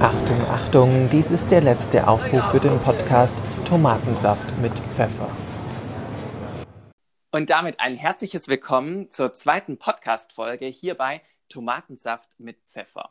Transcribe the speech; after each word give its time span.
Achtung, 0.00 0.40
Achtung, 0.42 1.08
dies 1.10 1.32
ist 1.32 1.50
der 1.50 1.60
letzte 1.60 2.06
Aufruf 2.06 2.52
für 2.52 2.60
den 2.60 2.78
Podcast 2.78 3.36
Tomatensaft 3.66 4.56
mit 4.58 4.72
Pfeffer. 4.94 5.28
Und 7.32 7.50
damit 7.50 7.80
ein 7.80 7.96
herzliches 7.96 8.46
Willkommen 8.46 9.10
zur 9.10 9.34
zweiten 9.34 9.76
Podcast-Folge 9.76 10.66
hier 10.66 10.94
bei 10.94 11.20
Tomatensaft 11.48 12.38
mit 12.38 12.58
Pfeffer. 12.68 13.10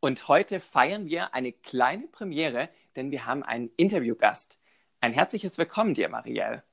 Und 0.00 0.26
heute 0.26 0.58
feiern 0.58 1.04
wir 1.04 1.34
eine 1.34 1.52
kleine 1.52 2.06
Premiere, 2.06 2.70
denn 2.96 3.10
wir 3.10 3.26
haben 3.26 3.42
einen 3.42 3.68
Interviewgast. 3.76 4.58
Ein 5.02 5.12
herzliches 5.12 5.58
Willkommen 5.58 5.92
dir, 5.92 6.08
Marielle. 6.08 6.64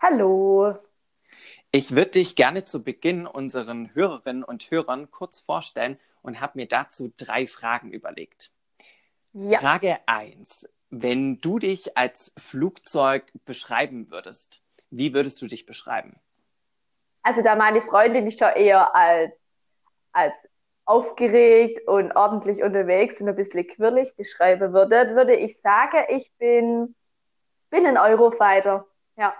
Hallo. 0.00 0.76
Ich 1.70 1.94
würde 1.94 2.10
dich 2.10 2.34
gerne 2.34 2.64
zu 2.64 2.82
Beginn 2.82 3.28
unseren 3.28 3.94
Hörerinnen 3.94 4.42
und 4.42 4.72
Hörern 4.72 5.12
kurz 5.12 5.38
vorstellen 5.38 6.00
und 6.22 6.40
habe 6.40 6.54
mir 6.58 6.66
dazu 6.66 7.12
drei 7.16 7.46
Fragen 7.46 7.92
überlegt. 7.92 8.50
Ja. 9.38 9.58
Frage 9.58 9.98
1. 10.06 10.66
Wenn 10.88 11.42
du 11.42 11.58
dich 11.58 11.94
als 11.94 12.32
Flugzeug 12.38 13.30
beschreiben 13.44 14.10
würdest, 14.10 14.62
wie 14.88 15.12
würdest 15.12 15.42
du 15.42 15.46
dich 15.46 15.66
beschreiben? 15.66 16.18
Also 17.22 17.42
da 17.42 17.54
meine 17.54 17.82
Freundin 17.82 18.24
mich 18.24 18.38
schon 18.38 18.54
eher 18.56 18.96
als, 18.96 19.32
als 20.12 20.32
aufgeregt 20.86 21.86
und 21.86 22.12
ordentlich 22.16 22.62
unterwegs 22.62 23.20
und 23.20 23.28
ein 23.28 23.36
bisschen 23.36 23.66
quirlig 23.68 24.16
beschreiben 24.16 24.72
würde, 24.72 25.14
würde 25.14 25.36
ich 25.36 25.60
sagen, 25.60 26.06
ich 26.08 26.32
bin, 26.38 26.94
bin 27.68 27.84
ein 27.84 27.98
Eurofighter. 27.98 28.86
Ja, 29.18 29.34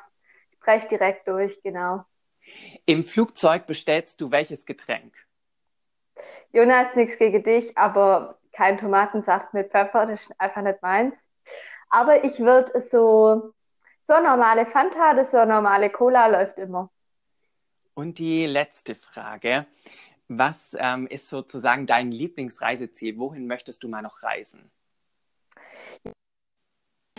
ich 0.50 0.58
breche 0.58 0.88
direkt 0.88 1.26
durch, 1.26 1.62
genau. 1.62 2.04
Im 2.84 3.02
Flugzeug 3.02 3.64
bestellst 3.64 4.20
du 4.20 4.30
welches 4.30 4.66
Getränk? 4.66 5.16
Jonas, 6.52 6.94
nichts 6.96 7.16
gegen 7.16 7.42
dich, 7.42 7.78
aber 7.78 8.38
kein 8.56 8.78
Tomatensaft 8.78 9.52
mit 9.52 9.70
Pfeffer, 9.70 10.06
das 10.06 10.22
ist 10.22 10.40
einfach 10.40 10.62
nicht 10.62 10.80
meins. 10.82 11.14
Aber 11.90 12.24
ich 12.24 12.40
würde 12.40 12.80
so, 12.80 13.52
so 14.06 14.14
normale 14.20 14.66
Fanta 14.66 15.12
oder 15.12 15.24
so 15.24 15.44
normale 15.44 15.90
Cola 15.90 16.26
läuft 16.26 16.58
immer. 16.58 16.90
Und 17.94 18.18
die 18.18 18.46
letzte 18.46 18.94
Frage. 18.94 19.66
Was 20.28 20.76
ähm, 20.78 21.06
ist 21.06 21.30
sozusagen 21.30 21.86
dein 21.86 22.10
Lieblingsreiseziel? 22.10 23.16
Wohin 23.16 23.46
möchtest 23.46 23.84
du 23.84 23.88
mal 23.88 24.02
noch 24.02 24.24
reisen? 24.24 24.72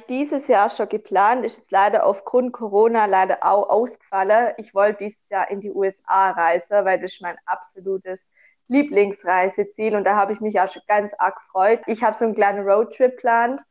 Dieses 0.10 0.48
Jahr 0.48 0.70
schon 0.70 0.90
geplant, 0.90 1.46
ist 1.46 1.58
jetzt 1.58 1.72
leider 1.72 2.06
aufgrund 2.06 2.52
Corona 2.52 3.06
leider 3.06 3.44
auch 3.44 3.70
ausgefallen. 3.70 4.54
Ich 4.58 4.74
wollte 4.74 5.06
dieses 5.06 5.30
Jahr 5.30 5.50
in 5.50 5.62
die 5.62 5.72
USA 5.72 6.32
reisen, 6.32 6.86
weil 6.86 7.00
das 7.00 7.14
ist 7.14 7.22
mein 7.22 7.38
absolutes 7.46 8.20
Lieblingsreiseziel 8.68 9.96
und 9.96 10.04
da 10.04 10.16
habe 10.16 10.34
ich 10.34 10.42
mich 10.42 10.60
auch 10.60 10.72
schon 10.72 10.82
ganz 10.88 11.14
arg 11.18 11.36
gefreut. 11.38 11.82
Ich 11.88 12.04
habe 12.04 12.18
so 12.18 12.26
einen 12.26 12.36
kleinen 12.36 12.68
Roadtrip 12.68 13.12
geplant, 13.12 13.62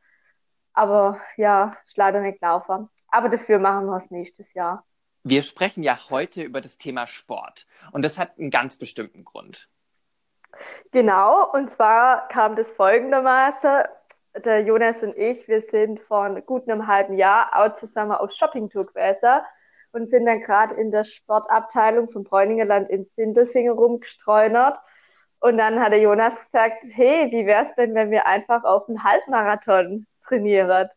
aber 0.73 1.19
ja, 1.37 1.71
ist 1.85 1.97
leider 1.97 2.21
nicht 2.21 2.39
gelaufen. 2.39 2.89
Aber 3.09 3.29
dafür 3.29 3.59
machen 3.59 3.85
wir 3.85 3.97
es 3.97 4.11
nächstes 4.11 4.53
Jahr. 4.53 4.85
Wir 5.23 5.43
sprechen 5.43 5.83
ja 5.83 5.97
heute 6.09 6.43
über 6.43 6.61
das 6.61 6.77
Thema 6.77 7.05
Sport 7.07 7.67
und 7.91 8.03
das 8.03 8.17
hat 8.17 8.37
einen 8.37 8.49
ganz 8.49 8.77
bestimmten 8.77 9.23
Grund. 9.23 9.69
Genau, 10.91 11.51
und 11.51 11.69
zwar 11.69 12.27
kam 12.29 12.55
das 12.55 12.71
folgendermaßen. 12.71 13.83
Der 14.45 14.61
Jonas 14.61 15.01
und 15.03 15.17
ich, 15.17 15.47
wir 15.47 15.61
sind 15.61 15.99
vor 16.01 16.29
gut 16.41 16.69
einem 16.69 16.87
halben 16.87 17.15
Jahr 17.15 17.49
auch 17.53 17.73
zusammen 17.73 18.11
auf 18.11 18.31
Shoppingtour 18.31 18.85
gewesen 18.85 19.41
und 19.97 20.09
sind 20.11 20.25
dann 20.25 20.41
gerade 20.41 20.75
in 20.75 20.91
der 20.91 21.03
Sportabteilung 21.03 22.09
von 22.11 22.23
Bräuningerland 22.23 22.89
in 22.89 23.03
Sindelfingen 23.03 23.73
rumgestreunert. 23.73 24.77
Und 25.39 25.57
dann 25.57 25.79
hat 25.79 25.91
der 25.91 25.99
Jonas 25.99 26.35
gesagt, 26.45 26.83
hey, 26.93 27.31
wie 27.31 27.45
wär's 27.45 27.73
denn, 27.75 27.95
wenn 27.95 28.11
wir 28.11 28.25
einfach 28.27 28.63
auf 28.63 28.87
einen 28.87 29.03
Halbmarathon 29.03 30.05
trainieren? 30.23 30.89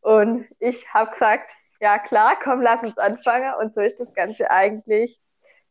Und 0.00 0.46
ich 0.58 0.92
habe 0.92 1.12
gesagt, 1.12 1.52
ja 1.80 1.98
klar, 1.98 2.36
komm, 2.42 2.60
lass 2.60 2.82
uns 2.82 2.98
anfangen. 2.98 3.52
Und 3.60 3.72
so 3.72 3.80
ist 3.80 4.00
das 4.00 4.14
Ganze 4.14 4.50
eigentlich 4.50 5.20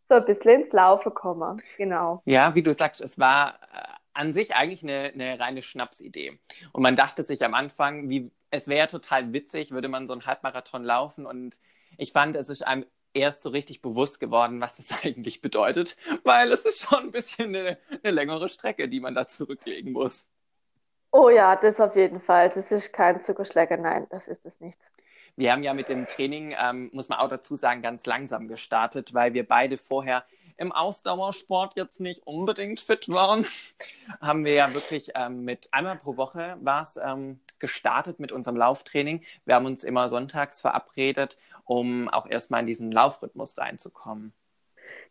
so 0.08 0.16
ein 0.16 0.26
bisschen 0.26 0.64
ins 0.64 0.74
Laufen 0.74 1.10
gekommen. 1.10 1.62
Genau. 1.78 2.22
Ja, 2.26 2.56
wie 2.56 2.64
du 2.64 2.74
sagst, 2.74 3.02
es 3.02 3.20
war 3.20 3.60
äh, 3.74 3.88
an 4.14 4.34
sich 4.34 4.56
eigentlich 4.56 4.84
eine, 4.84 5.12
eine 5.14 5.40
reine 5.40 5.62
Schnapsidee. 5.62 6.40
Und 6.72 6.82
man 6.82 6.96
dachte 6.96 7.24
sich 7.24 7.44
am 7.44 7.54
Anfang, 7.54 8.10
wie, 8.10 8.32
es 8.52 8.68
wäre 8.68 8.88
total 8.88 9.34
witzig, 9.34 9.72
würde 9.72 9.90
man 9.90 10.08
so 10.08 10.14
einen 10.14 10.26
Halbmarathon 10.26 10.84
laufen 10.84 11.26
und 11.26 11.60
ich 12.00 12.14
fand, 12.14 12.36
es 12.36 12.50
ist 12.50 12.66
einem 12.66 12.86
erst 13.14 13.44
so 13.44 13.50
richtig 13.50 13.82
bewusst 13.82 14.20
geworden, 14.20 14.62
was 14.62 14.78
das 14.78 14.88
eigentlich 15.04 15.42
bedeutet, 15.42 15.98
weil 16.24 16.52
es 16.52 16.66
ist 16.66 16.82
schon 16.82 17.06
ein 17.06 17.12
bisschen 17.12 17.56
eine, 17.56 17.78
eine 18.04 18.12
längere 18.12 18.50
Strecke, 18.50 18.88
die 18.88 19.00
man 19.00 19.16
da 19.16 19.28
zurücklegen 19.28 19.92
muss. 19.92 20.26
Oh 21.12 21.30
ja, 21.30 21.56
das 21.56 21.80
auf 21.80 21.96
jeden 21.96 22.22
Fall. 22.22 22.52
Das 22.54 22.72
ist 22.72 22.94
kein 22.94 23.22
Zuckerschläger, 23.22 23.78
nein, 23.78 24.06
das 24.12 24.28
ist 24.28 24.46
es 24.46 24.60
nicht. 24.60 24.80
Wir 25.36 25.52
haben 25.52 25.64
ja 25.64 25.74
mit 25.74 25.90
dem 25.90 26.06
Training, 26.06 26.54
ähm, 26.60 26.90
muss 26.94 27.10
man 27.10 27.20
auch 27.20 27.30
dazu 27.30 27.56
sagen, 27.56 27.82
ganz 27.82 28.06
langsam 28.06 28.48
gestartet, 28.48 29.14
weil 29.14 29.34
wir 29.34 29.48
beide 29.48 29.78
vorher 29.78 30.26
im 30.58 30.74
Ausdauersport 30.74 31.78
jetzt 31.78 32.02
nicht 32.02 32.28
unbedingt 32.28 32.80
fit 32.82 33.08
waren. 33.10 33.48
haben 34.22 34.44
wir 34.44 34.54
ja 34.54 34.74
wirklich 34.74 35.12
ähm, 35.16 35.46
mit 35.46 35.70
einmal 35.72 35.96
pro 35.96 36.18
Woche 36.18 36.58
war 36.62 36.82
es 36.82 37.00
ähm, 37.02 37.40
gestartet 37.60 38.20
mit 38.20 38.32
unserem 38.32 38.58
Lauftraining. 38.58 39.24
Wir 39.46 39.56
haben 39.56 39.66
uns 39.66 39.84
immer 39.84 40.10
sonntags 40.10 40.62
verabredet 40.62 41.38
um 41.70 42.10
auch 42.10 42.26
erstmal 42.26 42.62
in 42.62 42.66
diesen 42.66 42.92
Laufrhythmus 42.92 43.56
reinzukommen. 43.56 44.34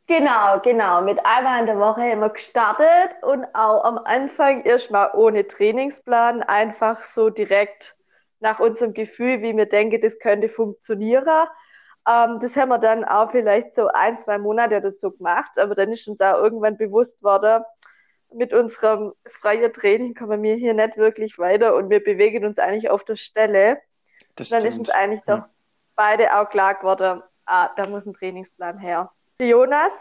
Genau, 0.09 0.59
genau. 0.61 1.03
Mit 1.03 1.25
einmal 1.25 1.61
in 1.61 1.67
der 1.67 1.79
Woche 1.79 2.11
immer 2.11 2.31
gestartet 2.31 3.11
und 3.23 3.45
auch 3.55 3.85
am 3.85 3.99
Anfang 3.99 4.65
erstmal 4.65 5.11
ohne 5.15 5.47
Trainingsplan, 5.47 6.43
einfach 6.43 7.03
so 7.03 7.31
direkt 7.31 7.95
nach 8.41 8.59
unserem 8.59 8.93
Gefühl, 8.93 9.41
wie 9.43 9.57
wir 9.57 9.67
denken, 9.67 10.01
das 10.01 10.19
könnte 10.19 10.49
funktionieren. 10.49 11.47
Ähm, 12.09 12.41
das 12.41 12.57
haben 12.57 12.71
wir 12.71 12.79
dann 12.79 13.05
auch 13.05 13.31
vielleicht 13.31 13.77
so 13.77 13.87
ein, 13.89 14.19
zwei 14.19 14.39
Monate 14.39 14.79
oder 14.79 14.91
so 14.91 15.13
gemacht, 15.13 15.53
aber 15.59 15.77
dann 15.77 15.93
ist 15.93 16.09
uns 16.09 16.19
da 16.19 16.39
irgendwann 16.39 16.77
bewusst 16.77 17.23
worden, 17.23 17.63
mit 18.33 18.53
unserem 18.53 19.13
freien 19.41 19.73
Training 19.73 20.15
kommen 20.15 20.43
wir 20.43 20.57
hier 20.57 20.75
nicht 20.75 20.97
wirklich 20.97 21.39
weiter 21.39 21.77
und 21.77 21.89
wir 21.89 22.03
bewegen 22.03 22.45
uns 22.45 22.59
eigentlich 22.59 22.91
auf 22.91 23.05
der 23.05 23.17
Stelle. 23.17 23.79
Das 24.35 24.49
dann 24.49 24.61
stimmt. 24.61 24.73
ist 24.73 24.79
uns 24.81 24.91
eigentlich 24.91 25.23
doch 25.23 25.45
beide 25.99 26.39
auch 26.39 26.49
klar 26.49 26.77
geworden, 26.77 27.23
ah, 27.45 27.71
da 27.77 27.89
muss 27.89 28.07
ein 28.07 28.15
Trainingsplan 28.15 28.79
her. 28.79 29.11
Jonas 29.41 29.93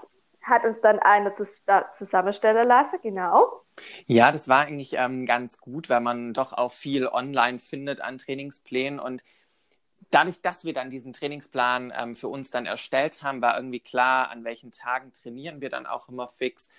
hat 0.43 0.63
uns 0.63 0.79
dann 0.79 0.99
einer 0.99 1.33
zusammenstellen 1.33 2.67
lassen, 2.67 2.99
genau. 3.01 3.63
Ja, 4.05 4.31
das 4.31 4.47
war 4.47 4.59
eigentlich 4.59 4.93
ähm, 4.93 5.25
ganz 5.25 5.57
gut, 5.57 5.89
weil 5.89 5.99
man 5.99 6.33
doch 6.33 6.53
auch 6.53 6.71
viel 6.71 7.07
online 7.07 7.59
findet 7.59 7.99
an 7.99 8.19
Trainingsplänen 8.19 8.99
und 8.99 9.23
dadurch, 10.11 10.41
dass 10.41 10.63
wir 10.63 10.73
dann 10.73 10.89
diesen 10.89 11.13
Trainingsplan 11.13 11.91
ähm, 11.97 12.15
für 12.15 12.27
uns 12.27 12.51
dann 12.51 12.65
erstellt 12.67 13.23
haben, 13.23 13.41
war 13.41 13.57
irgendwie 13.57 13.79
klar, 13.79 14.29
an 14.29 14.43
welchen 14.43 14.71
Tagen 14.71 15.11
trainieren 15.13 15.61
wir 15.61 15.69
dann 15.69 15.85
auch 15.85 16.09
immer 16.09 16.27
fix. 16.27 16.69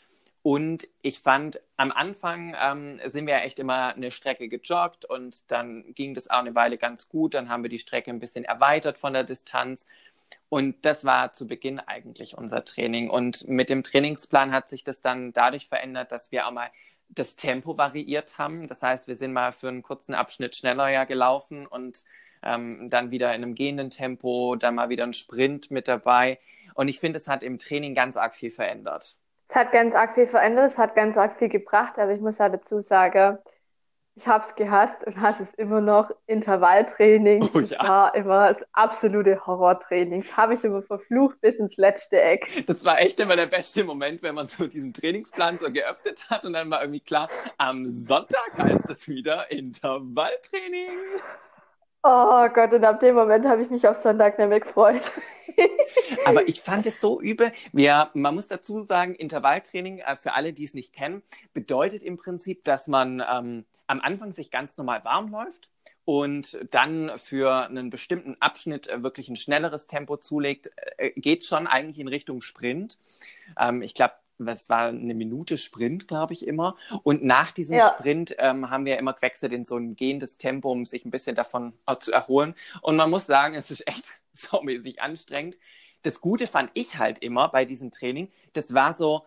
Und 0.49 0.89
ich 1.03 1.21
fand, 1.21 1.61
am 1.77 1.93
Anfang 1.93 2.57
ähm, 2.59 2.99
sind 3.05 3.27
wir 3.27 3.43
echt 3.43 3.59
immer 3.59 3.95
eine 3.95 4.11
Strecke 4.11 4.49
gejoggt 4.49 5.05
und 5.05 5.53
dann 5.53 5.93
ging 5.93 6.15
das 6.15 6.31
auch 6.31 6.39
eine 6.39 6.55
Weile 6.55 6.79
ganz 6.79 7.11
gut. 7.11 7.35
Dann 7.35 7.51
haben 7.51 7.63
wir 7.63 7.69
die 7.69 7.79
Strecke 7.79 8.11
ein 8.11 8.19
bisschen 8.19 8.47
erweitert 8.47 8.97
von 8.97 9.13
der 9.13 9.25
Distanz. 9.25 9.85
Und 10.49 10.87
das 10.87 11.05
war 11.05 11.35
zu 11.35 11.47
Beginn 11.47 11.81
eigentlich 11.81 12.39
unser 12.39 12.65
Training. 12.65 13.11
Und 13.11 13.47
mit 13.47 13.69
dem 13.69 13.83
Trainingsplan 13.83 14.51
hat 14.53 14.71
sich 14.71 14.85
das 14.85 15.03
dann 15.03 15.35
dadurch 15.35 15.69
verändert, 15.69 16.13
dass 16.13 16.33
wir 16.33 16.47
auch 16.47 16.53
mal 16.53 16.71
das 17.11 17.37
Tempo 17.37 17.77
variiert 17.77 18.39
haben. 18.39 18.69
Das 18.69 18.83
heißt, 18.83 19.07
wir 19.07 19.17
sind 19.17 19.35
mal 19.35 19.53
für 19.53 19.69
einen 19.69 19.83
kurzen 19.83 20.15
Abschnitt 20.15 20.57
schneller 20.57 20.89
ja 20.89 21.05
gelaufen 21.05 21.67
und 21.67 22.05
ähm, 22.43 22.89
dann 22.89 23.11
wieder 23.11 23.35
in 23.35 23.43
einem 23.43 23.55
gehenden 23.55 23.91
Tempo, 23.91 24.57
dann 24.57 24.77
mal 24.77 24.89
wieder 24.89 25.05
ein 25.05 25.13
Sprint 25.13 25.71
mit 25.71 25.89
dabei. 25.89 26.39
Und 26.73 26.89
ich 26.89 27.01
finde, 27.01 27.19
es 27.19 27.29
hat 27.29 27.43
im 27.43 27.59
Training 27.59 27.95
ganz 27.95 28.17
arg 28.17 28.35
viel 28.35 28.51
verändert. 28.51 29.19
Es 29.49 29.57
hat 29.57 29.73
ganz 29.73 29.95
arg 29.95 30.15
viel 30.15 30.27
verändert, 30.27 30.73
es 30.73 30.79
hat 30.79 30.95
ganz 30.95 31.17
arg 31.17 31.39
viel 31.39 31.49
gebracht, 31.49 31.99
aber 31.99 32.13
ich 32.13 32.21
muss 32.21 32.41
auch 32.41 32.51
dazu 32.51 32.81
sagen, 32.81 33.39
ich 34.19 34.27
habe 34.27 34.45
es 34.45 34.55
gehasst 34.57 34.97
und 35.07 35.21
hasse 35.21 35.45
es 35.45 35.55
immer 35.55 35.81
noch. 35.81 36.11
Intervalltraining 36.27 37.49
oh, 37.55 37.61
ja. 37.61 37.89
war 37.89 38.15
immer 38.17 38.53
das 38.53 38.67
absolute 38.73 39.47
Horrortraining. 39.47 40.23
Das 40.23 40.37
habe 40.37 40.55
ich 40.55 40.65
immer 40.65 40.83
verflucht 40.83 41.41
bis 41.41 41.55
ins 41.55 41.77
letzte 41.77 42.21
Eck. 42.21 42.65
Das 42.67 42.85
war 42.85 43.01
echt 43.01 43.21
immer 43.21 43.37
der 43.37 43.47
beste 43.47 43.85
Moment, 43.85 44.23
wenn 44.25 44.35
man 44.35 44.49
so 44.49 44.67
diesen 44.67 44.93
Trainingsplan 44.93 45.59
so 45.59 45.71
geöffnet 45.71 46.29
hat 46.29 46.45
und 46.45 46.55
dann 46.55 46.69
war 46.69 46.83
irgendwie 46.83 47.01
klar, 47.01 47.29
am 47.59 47.89
Sonntag 47.89 48.59
heißt 48.59 48.91
es 48.91 49.09
wieder 49.09 49.51
Intervalltraining. 49.53 51.21
Oh 52.03 52.49
Gott, 52.49 52.73
und 52.73 52.85
ab 52.85 52.99
dem 52.99 53.15
Moment 53.15 53.47
habe 53.47 53.63
ich 53.63 53.71
mich 53.71 53.87
auf 53.87 53.97
Sonntag 53.97 54.37
nicht 54.39 54.49
mehr 54.49 54.61
gefreut. 54.61 55.13
Aber 56.25 56.49
ich 56.49 56.61
fand 56.61 56.87
es 56.87 57.01
so 57.01 57.21
übel. 57.21 57.53
Wir, 57.73 58.11
man 58.15 58.35
muss 58.35 58.47
dazu 58.47 58.83
sagen, 58.83 59.15
Intervalltraining, 59.15 59.99
äh, 59.99 60.17
für 60.17 60.33
alle, 60.33 60.53
die 60.53 60.65
es 60.65 60.75
nicht 60.75 60.93
kennen, 60.93 61.23
bedeutet 61.55 62.03
im 62.03 62.17
Prinzip, 62.17 62.65
dass 62.65 62.87
man 62.87 63.23
ähm, 63.31 63.65
am 63.87 64.01
Anfang 64.01 64.33
sich 64.35 64.51
ganz 64.51 64.77
normal 64.77 65.05
warm 65.05 65.31
läuft 65.31 65.71
und 66.05 66.59
dann 66.71 67.19
für 67.19 67.67
einen 67.67 67.91
bestimmten 67.91 68.37
Abschnitt 68.41 68.89
äh, 68.89 69.03
wirklich 69.03 69.29
ein 69.29 69.37
schnelleres 69.37 69.87
Tempo 69.87 70.17
zulegt, 70.17 70.71
äh, 70.97 71.11
geht 71.17 71.45
schon 71.45 71.67
eigentlich 71.67 71.99
in 71.99 72.09
Richtung 72.09 72.41
Sprint. 72.41 72.99
Ähm, 73.59 73.83
ich 73.83 73.95
glaube, 73.95 74.15
das 74.39 74.69
war 74.69 74.89
eine 74.89 75.15
Minute 75.15 75.59
Sprint, 75.59 76.09
glaube 76.09 76.33
ich, 76.33 76.47
immer. 76.47 76.77
Und 77.03 77.25
nach 77.25 77.53
diesem 77.53 77.77
ja. 77.77 77.89
Sprint 77.89 78.37
ähm, 78.39 78.71
haben 78.71 78.85
wir 78.85 78.99
immer 78.99 79.13
gewechselt 79.13 79.53
in 79.53 79.65
so 79.65 79.77
ein 79.77 79.97
gehendes 79.97 80.39
Tempo, 80.39 80.71
um 80.71 80.87
sich 80.87 81.05
ein 81.05 81.11
bisschen 81.11 81.37
davon 81.37 81.73
zu 82.01 82.13
erholen. 82.13 82.55
Und 82.83 82.97
man 82.97 83.11
muss 83.11 83.27
sagen, 83.27 83.55
es 83.55 83.71
ist 83.71 83.87
echt 83.87 84.05
so 84.33 84.63
mäßig 84.63 85.03
anstrengend. 85.03 85.59
Das 86.03 86.21
Gute 86.21 86.47
fand 86.47 86.71
ich 86.75 86.99
halt 86.99 87.19
immer 87.19 87.49
bei 87.49 87.65
diesem 87.65 87.91
Training, 87.91 88.31
das 88.53 88.73
war 88.73 88.95
so 88.95 89.27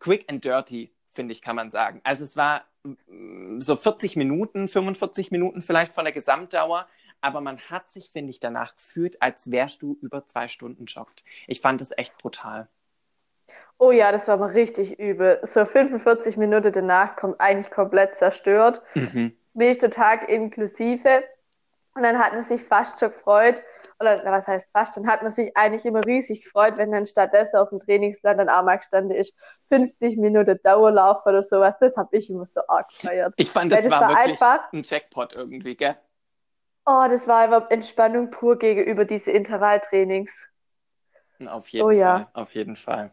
quick 0.00 0.24
and 0.28 0.44
dirty, 0.44 0.92
finde 1.12 1.32
ich, 1.32 1.42
kann 1.42 1.56
man 1.56 1.70
sagen. 1.70 2.00
Also 2.02 2.24
es 2.24 2.36
war 2.36 2.64
mm, 2.82 3.60
so 3.60 3.76
40 3.76 4.16
Minuten, 4.16 4.66
45 4.66 5.30
Minuten 5.30 5.62
vielleicht 5.62 5.92
von 5.92 6.04
der 6.04 6.12
Gesamtdauer, 6.12 6.88
aber 7.20 7.40
man 7.40 7.58
hat 7.70 7.90
sich, 7.92 8.10
finde 8.10 8.30
ich, 8.30 8.40
danach 8.40 8.74
gefühlt, 8.74 9.22
als 9.22 9.50
wärst 9.50 9.82
du 9.82 9.96
über 10.02 10.26
zwei 10.26 10.48
Stunden 10.48 10.86
joggt. 10.86 11.24
Ich 11.46 11.60
fand 11.60 11.80
das 11.80 11.96
echt 11.96 12.18
brutal. 12.18 12.68
Oh 13.78 13.90
ja, 13.90 14.12
das 14.12 14.28
war 14.28 14.36
mal 14.36 14.50
richtig 14.50 14.98
übel. 14.98 15.40
So 15.42 15.64
45 15.64 16.36
Minuten 16.36 16.72
danach 16.72 17.16
kommt 17.16 17.40
eigentlich 17.40 17.70
komplett 17.70 18.16
zerstört. 18.16 18.80
Mhm. 18.94 19.36
Nächster 19.54 19.90
Tag 19.90 20.28
inklusive. 20.28 21.24
Und 21.94 22.02
dann 22.02 22.18
hat 22.18 22.32
man 22.32 22.42
sich 22.42 22.62
fast 22.62 23.00
schon 23.00 23.10
gefreut, 23.10 23.62
oder 24.00 24.24
was 24.24 24.46
heißt 24.46 24.68
fast, 24.72 24.96
dann 24.96 25.06
hat 25.06 25.22
man 25.22 25.30
sich 25.30 25.56
eigentlich 25.56 25.84
immer 25.84 26.04
riesig 26.04 26.42
gefreut, 26.42 26.76
wenn 26.76 26.90
dann 26.90 27.06
stattdessen 27.06 27.58
auf 27.58 27.68
dem 27.68 27.80
Trainingsplan 27.80 28.38
dann 28.38 28.48
auch 28.48 28.62
mal 28.64 28.76
gestanden 28.76 29.16
ist, 29.16 29.34
50 29.68 30.16
Minuten 30.16 30.58
Dauerlauf 30.62 31.24
oder 31.26 31.42
sowas. 31.42 31.74
Das 31.80 31.96
habe 31.96 32.16
ich 32.16 32.30
immer 32.30 32.46
so 32.46 32.60
arg 32.66 32.88
gefeiert. 32.88 33.34
Ich 33.36 33.50
fand, 33.50 33.70
das, 33.70 33.82
das 33.82 33.90
war, 33.90 34.00
war, 34.00 34.08
wirklich 34.10 34.32
einfach, 34.32 34.72
ein 34.72 34.82
Jackpot 34.82 35.34
irgendwie, 35.34 35.76
gell? 35.76 35.96
Oh, 36.84 37.06
das 37.08 37.28
war 37.28 37.42
einfach 37.42 37.70
Entspannung 37.70 38.30
pur 38.30 38.58
gegenüber 38.58 39.04
diese 39.04 39.30
Intervalltrainings. 39.30 40.48
Auf 41.46 41.68
jeden 41.68 41.84
oh, 41.84 41.88
Fall, 41.88 41.96
ja. 41.96 42.30
auf 42.32 42.54
jeden 42.54 42.76
Fall. 42.76 43.12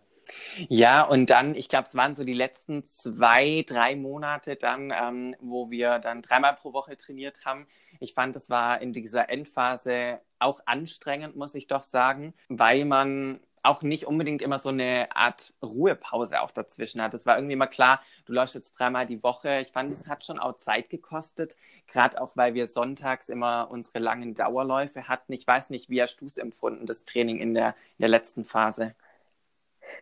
Ja, 0.67 1.03
und 1.03 1.29
dann, 1.29 1.55
ich 1.55 1.69
glaube, 1.69 1.87
es 1.87 1.95
waren 1.95 2.15
so 2.15 2.23
die 2.23 2.33
letzten 2.33 2.83
zwei, 2.85 3.63
drei 3.67 3.95
Monate 3.95 4.55
dann, 4.55 4.91
ähm, 4.91 5.35
wo 5.39 5.71
wir 5.71 5.99
dann 5.99 6.21
dreimal 6.21 6.55
pro 6.55 6.73
Woche 6.73 6.97
trainiert 6.97 7.45
haben. 7.45 7.67
Ich 7.99 8.13
fand, 8.13 8.35
es 8.35 8.49
war 8.49 8.81
in 8.81 8.93
dieser 8.93 9.29
Endphase 9.29 10.19
auch 10.39 10.61
anstrengend, 10.65 11.35
muss 11.35 11.55
ich 11.55 11.67
doch 11.67 11.83
sagen, 11.83 12.33
weil 12.47 12.85
man 12.85 13.39
auch 13.63 13.81
nicht 13.81 14.05
unbedingt 14.07 14.41
immer 14.41 14.59
so 14.59 14.69
eine 14.69 15.09
Art 15.15 15.53
Ruhepause 15.61 16.41
auch 16.41 16.51
dazwischen 16.51 17.01
hat. 17.01 17.13
Es 17.13 17.25
war 17.25 17.37
irgendwie 17.37 17.53
immer 17.53 17.67
klar, 17.67 18.01
du 18.25 18.33
läufst 18.33 18.55
jetzt 18.55 18.73
dreimal 18.73 19.05
die 19.05 19.21
Woche. 19.23 19.59
Ich 19.61 19.71
fand, 19.71 19.91
es 19.91 20.07
hat 20.07 20.23
schon 20.23 20.39
auch 20.39 20.57
Zeit 20.57 20.89
gekostet, 20.89 21.57
gerade 21.87 22.21
auch, 22.21 22.31
weil 22.35 22.53
wir 22.53 22.67
sonntags 22.67 23.29
immer 23.29 23.69
unsere 23.69 23.99
langen 23.99 24.33
Dauerläufe 24.33 25.07
hatten. 25.07 25.33
Ich 25.33 25.45
weiß 25.45 25.69
nicht, 25.71 25.89
wie 25.89 26.01
hast 26.01 26.17
du 26.17 26.25
es 26.25 26.37
empfunden, 26.37 26.85
das 26.85 27.05
Training 27.05 27.39
in 27.39 27.53
der, 27.53 27.69
in 27.97 28.03
der 28.03 28.09
letzten 28.09 28.45
Phase? 28.45 28.95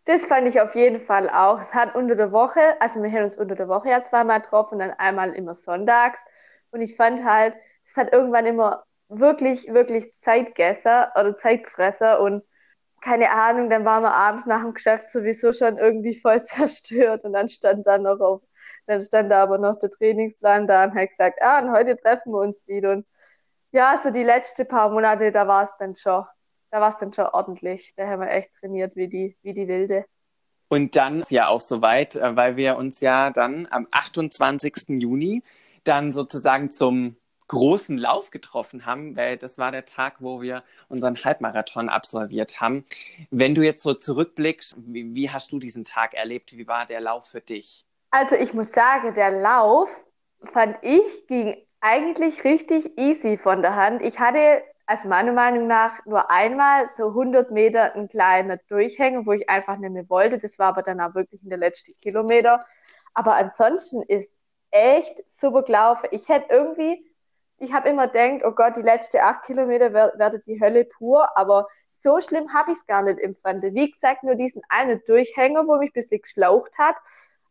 Das 0.05 0.25
fand 0.25 0.47
ich 0.47 0.61
auf 0.61 0.75
jeden 0.75 1.01
Fall 1.01 1.29
auch. 1.29 1.59
Es 1.59 1.73
hat 1.73 1.95
unter 1.95 2.15
der 2.15 2.31
Woche, 2.31 2.59
also 2.81 3.01
wir 3.01 3.11
haben 3.11 3.25
uns 3.25 3.37
unter 3.37 3.55
der 3.55 3.67
Woche 3.67 3.89
ja 3.89 4.03
zweimal 4.03 4.41
getroffen, 4.41 4.79
dann 4.79 4.91
einmal 4.91 5.33
immer 5.33 5.55
sonntags. 5.55 6.19
Und 6.71 6.81
ich 6.81 6.95
fand 6.95 7.23
halt, 7.25 7.55
es 7.85 7.95
hat 7.95 8.13
irgendwann 8.13 8.45
immer 8.45 8.85
wirklich, 9.09 9.67
wirklich 9.73 10.13
Zeitgesser 10.21 11.11
oder 11.15 11.37
Zeitfresser 11.37 12.19
und 12.21 12.43
keine 13.01 13.31
Ahnung, 13.31 13.69
dann 13.69 13.85
waren 13.85 14.03
wir 14.03 14.13
abends 14.13 14.45
nach 14.45 14.61
dem 14.63 14.73
Geschäft 14.73 15.11
sowieso 15.11 15.53
schon 15.53 15.77
irgendwie 15.77 16.19
voll 16.19 16.43
zerstört 16.45 17.23
und 17.23 17.33
dann 17.33 17.47
stand 17.49 17.85
da 17.87 17.97
noch 17.97 18.19
auf, 18.19 18.41
dann 18.87 19.01
stand 19.01 19.31
da 19.31 19.43
aber 19.43 19.57
noch 19.57 19.77
der 19.79 19.91
Trainingsplan 19.91 20.67
da 20.67 20.85
und 20.85 20.95
hat 20.95 21.09
gesagt, 21.09 21.41
ah, 21.41 21.59
und 21.59 21.71
heute 21.71 21.95
treffen 21.95 22.31
wir 22.33 22.39
uns 22.39 22.67
wieder. 22.67 22.91
Und 22.93 23.05
ja, 23.71 23.99
so 24.03 24.11
die 24.11 24.23
letzten 24.23 24.67
paar 24.67 24.89
Monate, 24.89 25.31
da 25.31 25.47
war 25.47 25.63
es 25.63 25.71
dann 25.79 25.95
schon 25.95 26.25
da 26.71 26.81
war 26.81 26.89
es 26.89 26.97
dann 26.97 27.13
schon 27.13 27.25
ordentlich. 27.25 27.93
Da 27.95 28.07
haben 28.07 28.21
wir 28.21 28.29
echt 28.29 28.51
trainiert 28.59 28.95
wie 28.95 29.07
die, 29.07 29.37
wie 29.41 29.53
die 29.53 29.67
Wilde. 29.67 30.05
Und 30.69 30.95
dann 30.95 31.21
ist 31.21 31.31
ja 31.31 31.47
auch 31.47 31.61
soweit, 31.61 32.15
äh, 32.15 32.35
weil 32.35 32.57
wir 32.57 32.77
uns 32.77 32.99
ja 32.99 33.31
dann 33.31 33.67
am 33.69 33.87
28. 33.91 35.01
Juni 35.01 35.43
dann 35.83 36.11
sozusagen 36.11 36.71
zum 36.71 37.15
großen 37.47 37.97
Lauf 37.97 38.29
getroffen 38.29 38.85
haben, 38.85 39.15
weil 39.15 39.37
das 39.37 39.57
war 39.57 39.71
der 39.71 39.85
Tag, 39.85 40.15
wo 40.19 40.41
wir 40.41 40.63
unseren 40.89 41.23
Halbmarathon 41.23 41.87
absolviert 41.87 42.59
haben. 42.59 42.85
Wenn 43.31 43.55
du 43.55 43.63
jetzt 43.63 43.83
so 43.83 43.93
zurückblickst, 43.93 44.75
wie, 44.79 45.15
wie 45.15 45.29
hast 45.29 45.51
du 45.53 45.59
diesen 45.59 45.85
Tag 45.85 46.13
erlebt? 46.13 46.57
Wie 46.57 46.67
war 46.67 46.85
der 46.85 46.99
Lauf 46.99 47.27
für 47.27 47.39
dich? 47.41 47.85
Also 48.11 48.35
ich 48.35 48.53
muss 48.53 48.71
sagen, 48.71 49.13
der 49.13 49.31
Lauf 49.31 49.89
fand 50.43 50.77
ich 50.81 51.27
ging 51.27 51.55
eigentlich 51.79 52.43
richtig 52.43 52.97
easy 52.97 53.37
von 53.37 53.61
der 53.61 53.75
Hand. 53.75 54.01
Ich 54.01 54.19
hatte 54.19 54.61
also 54.87 55.07
meiner 55.09 55.33
Meinung 55.33 55.67
nach 55.67 56.05
nur 56.05 56.31
einmal 56.31 56.87
so 56.95 57.09
100 57.09 57.51
Meter 57.51 57.93
ein 57.95 58.07
kleiner 58.07 58.57
Durchhänger, 58.69 59.25
wo 59.25 59.33
ich 59.33 59.49
einfach 59.49 59.77
nicht 59.77 59.91
mehr 59.91 60.09
wollte. 60.09 60.39
Das 60.39 60.57
war 60.59 60.69
aber 60.69 60.81
dann 60.81 61.01
auch 61.01 61.13
wirklich 61.13 61.43
in 61.43 61.49
der 61.49 61.57
letzten 61.57 61.93
Kilometer. 62.01 62.65
Aber 63.13 63.35
ansonsten 63.35 64.01
ist 64.03 64.31
echt 64.71 65.29
super 65.29 65.63
gelaufen. 65.63 66.07
Ich 66.11 66.29
hätte 66.29 66.47
irgendwie, 66.53 67.05
ich 67.57 67.73
habe 67.73 67.89
immer 67.89 68.07
gedacht, 68.07 68.43
oh 68.45 68.51
Gott, 68.51 68.77
die 68.77 68.81
letzten 68.81 69.17
acht 69.19 69.43
Kilometer 69.43 69.93
werden 69.93 70.41
die 70.45 70.61
Hölle 70.61 70.85
pur, 70.85 71.37
aber 71.37 71.67
so 71.91 72.21
schlimm 72.21 72.53
habe 72.53 72.71
ich 72.71 72.77
es 72.77 72.85
gar 72.85 73.01
nicht 73.03 73.19
empfunden. 73.19 73.73
Wie 73.73 73.91
gesagt, 73.91 74.23
nur 74.23 74.35
diesen 74.35 74.61
einen 74.69 75.03
Durchhänger, 75.05 75.67
wo 75.67 75.77
mich 75.77 75.89
ein 75.89 76.01
bisschen 76.01 76.21
geschlaucht 76.21 76.71
hat. 76.77 76.95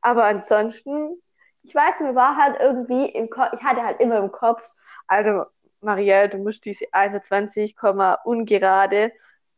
Aber 0.00 0.24
ansonsten, 0.24 1.20
ich 1.62 1.74
weiß, 1.74 2.00
mir 2.00 2.14
war 2.14 2.36
halt 2.36 2.58
irgendwie 2.60 3.06
im 3.10 3.28
Kopf, 3.28 3.52
ich 3.52 3.62
hatte 3.62 3.82
halt 3.82 4.00
immer 4.00 4.18
im 4.18 4.32
Kopf, 4.32 4.62
also 5.08 5.44
Marielle, 5.86 6.28
du 6.28 6.38
musst 6.38 6.64
diese 6.66 6.84
21, 6.92 7.76
ungerade 8.24 9.12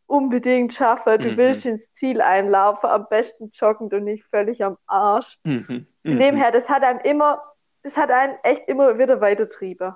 unbedingt 0.07 0.73
schaffen. 0.75 1.19
Du 1.19 1.33
mhm. 1.33 1.37
willst 1.37 1.67
ins 1.67 1.83
Ziel 1.95 2.21
einlaufen, 2.21 2.89
am 2.89 3.07
besten 3.09 3.51
joggend 3.53 3.93
und 3.93 4.05
nicht 4.05 4.25
völlig 4.25 4.65
am 4.65 4.79
Arsch. 4.87 5.39
Mhm. 5.45 5.65
Mhm. 5.69 5.87
Nebenher, 6.03 6.53
das 6.53 6.69
hat 6.69 6.83
einem 6.83 7.01
immer, 7.01 7.43
das 7.83 7.97
hat 7.97 8.11
einen 8.11 8.37
echt 8.43 8.69
immer 8.69 8.99
wieder 8.99 9.21
weitertrieben, 9.21 9.95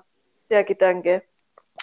der 0.49 0.63
Gedanke. 0.63 1.23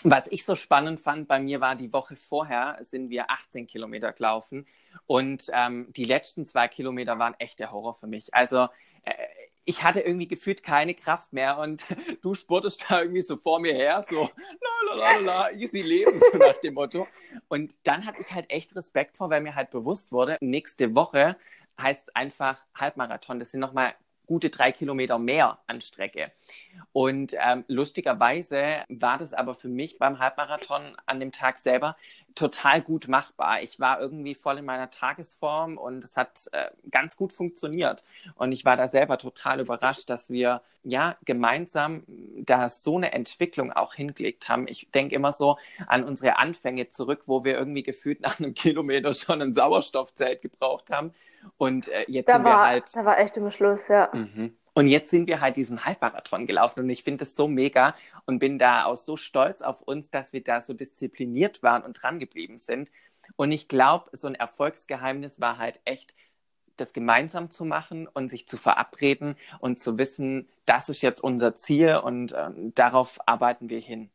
Was 0.04 0.24
ich 0.30 0.44
so 0.44 0.56
spannend 0.56 1.00
fand 1.00 1.28
bei 1.28 1.40
mir 1.40 1.60
war, 1.60 1.74
die 1.74 1.92
Woche 1.92 2.16
vorher 2.16 2.78
sind 2.80 3.10
wir 3.10 3.30
18 3.30 3.66
Kilometer 3.66 4.12
gelaufen 4.12 4.66
und 5.06 5.44
ähm, 5.52 5.88
die 5.90 6.04
letzten 6.04 6.46
zwei 6.46 6.68
Kilometer 6.68 7.18
waren 7.18 7.34
echt 7.38 7.58
der 7.58 7.72
Horror 7.72 7.94
für 7.94 8.06
mich. 8.06 8.32
Also 8.32 8.68
äh, 9.02 9.12
ich 9.64 9.82
hatte 9.82 10.00
irgendwie 10.00 10.28
gefühlt 10.28 10.62
keine 10.62 10.94
Kraft 10.94 11.32
mehr 11.32 11.58
und 11.58 11.84
du 12.22 12.34
sportest 12.34 12.86
da 12.88 13.02
irgendwie 13.02 13.22
so 13.22 13.36
vor 13.36 13.60
mir 13.60 13.74
her, 13.74 14.04
so 14.08 14.22
la 14.22 14.94
la 14.94 14.94
la 14.94 15.18
la, 15.18 15.50
easy 15.52 15.82
Leben, 15.82 16.20
so 16.32 16.38
nach 16.38 16.58
dem 16.58 16.74
Motto. 16.74 17.06
Und 17.48 17.74
dann 17.84 18.06
hatte 18.06 18.20
ich 18.20 18.32
halt 18.32 18.50
echt 18.50 18.74
Respekt 18.74 19.16
vor, 19.16 19.30
weil 19.30 19.40
mir 19.40 19.54
halt 19.54 19.70
bewusst 19.70 20.12
wurde, 20.12 20.36
nächste 20.40 20.94
Woche 20.94 21.36
heißt 21.80 22.14
einfach 22.14 22.58
Halbmarathon. 22.74 23.38
Das 23.38 23.50
sind 23.50 23.60
nochmal 23.60 23.94
gute 24.30 24.48
drei 24.48 24.70
Kilometer 24.70 25.18
mehr 25.18 25.58
an 25.66 25.80
Strecke. 25.80 26.30
Und 26.92 27.34
ähm, 27.36 27.64
lustigerweise 27.66 28.84
war 28.88 29.18
das 29.18 29.34
aber 29.34 29.56
für 29.56 29.68
mich 29.68 29.98
beim 29.98 30.20
Halbmarathon 30.20 30.96
an 31.04 31.18
dem 31.18 31.32
Tag 31.32 31.58
selber 31.58 31.96
total 32.34 32.80
gut 32.80 33.08
machbar. 33.08 33.62
Ich 33.62 33.80
war 33.80 34.00
irgendwie 34.00 34.34
voll 34.34 34.58
in 34.58 34.64
meiner 34.64 34.90
Tagesform 34.90 35.78
und 35.78 36.04
es 36.04 36.16
hat 36.16 36.48
äh, 36.52 36.70
ganz 36.90 37.16
gut 37.16 37.32
funktioniert. 37.32 38.04
Und 38.36 38.52
ich 38.52 38.64
war 38.64 38.76
da 38.76 38.88
selber 38.88 39.18
total 39.18 39.60
überrascht, 39.60 40.08
dass 40.10 40.30
wir 40.30 40.62
ja 40.82 41.16
gemeinsam 41.24 42.04
da 42.36 42.68
so 42.68 42.96
eine 42.96 43.12
Entwicklung 43.12 43.72
auch 43.72 43.94
hingelegt 43.94 44.48
haben. 44.48 44.66
Ich 44.68 44.88
denke 44.92 45.14
immer 45.14 45.32
so 45.32 45.58
an 45.86 46.04
unsere 46.04 46.38
Anfänge 46.38 46.88
zurück, 46.90 47.22
wo 47.26 47.44
wir 47.44 47.58
irgendwie 47.58 47.82
gefühlt 47.82 48.20
nach 48.20 48.38
einem 48.38 48.54
Kilometer 48.54 49.12
schon 49.14 49.42
ein 49.42 49.54
Sauerstoffzelt 49.54 50.42
gebraucht 50.42 50.90
haben 50.90 51.12
und 51.58 51.88
äh, 51.88 52.04
jetzt 52.08 52.28
da 52.28 52.34
sind 52.34 52.44
war, 52.44 52.52
wir 52.52 52.66
halt. 52.66 52.84
Da 52.94 53.04
war 53.04 53.18
echt 53.18 53.36
immer 53.36 53.52
Schluss, 53.52 53.88
ja. 53.88 54.10
Mhm. 54.12 54.56
Und 54.74 54.86
jetzt 54.86 55.10
sind 55.10 55.26
wir 55.26 55.40
halt 55.40 55.56
diesen 55.56 55.84
Halbmarathon 55.84 56.46
gelaufen 56.46 56.80
und 56.80 56.90
ich 56.90 57.02
finde 57.02 57.24
das 57.24 57.34
so 57.34 57.48
mega 57.48 57.94
und 58.26 58.38
bin 58.38 58.58
da 58.58 58.84
auch 58.84 58.96
so 58.96 59.16
stolz 59.16 59.62
auf 59.62 59.82
uns, 59.82 60.10
dass 60.10 60.32
wir 60.32 60.42
da 60.42 60.60
so 60.60 60.74
diszipliniert 60.74 61.62
waren 61.62 61.82
und 61.82 62.00
dran 62.00 62.18
geblieben 62.18 62.58
sind. 62.58 62.90
Und 63.36 63.52
ich 63.52 63.68
glaube, 63.68 64.10
so 64.16 64.28
ein 64.28 64.34
Erfolgsgeheimnis 64.34 65.40
war 65.40 65.58
halt 65.58 65.80
echt, 65.84 66.14
das 66.76 66.92
gemeinsam 66.92 67.50
zu 67.50 67.64
machen 67.64 68.08
und 68.08 68.30
sich 68.30 68.48
zu 68.48 68.56
verabreden 68.56 69.36
und 69.58 69.78
zu 69.78 69.98
wissen, 69.98 70.48
das 70.64 70.88
ist 70.88 71.02
jetzt 71.02 71.22
unser 71.22 71.56
Ziel 71.56 71.96
und 71.96 72.32
äh, 72.32 72.48
darauf 72.74 73.18
arbeiten 73.26 73.68
wir 73.68 73.80
hin. 73.80 74.10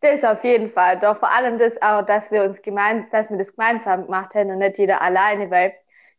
Das 0.00 0.22
auf 0.22 0.44
jeden 0.44 0.70
Fall. 0.70 0.98
Doch 1.00 1.18
vor 1.18 1.30
allem 1.30 1.58
das 1.58 1.80
auch, 1.82 2.02
dass 2.06 2.30
wir 2.30 2.44
uns 2.44 2.62
gemeinsam, 2.62 3.10
dass 3.10 3.30
wir 3.30 3.36
das 3.36 3.54
gemeinsam 3.54 4.04
gemacht 4.04 4.32
hätten 4.34 4.52
und 4.52 4.58
nicht 4.58 4.78
jeder 4.78 5.02
alleine, 5.02 5.50
weil 5.50 5.74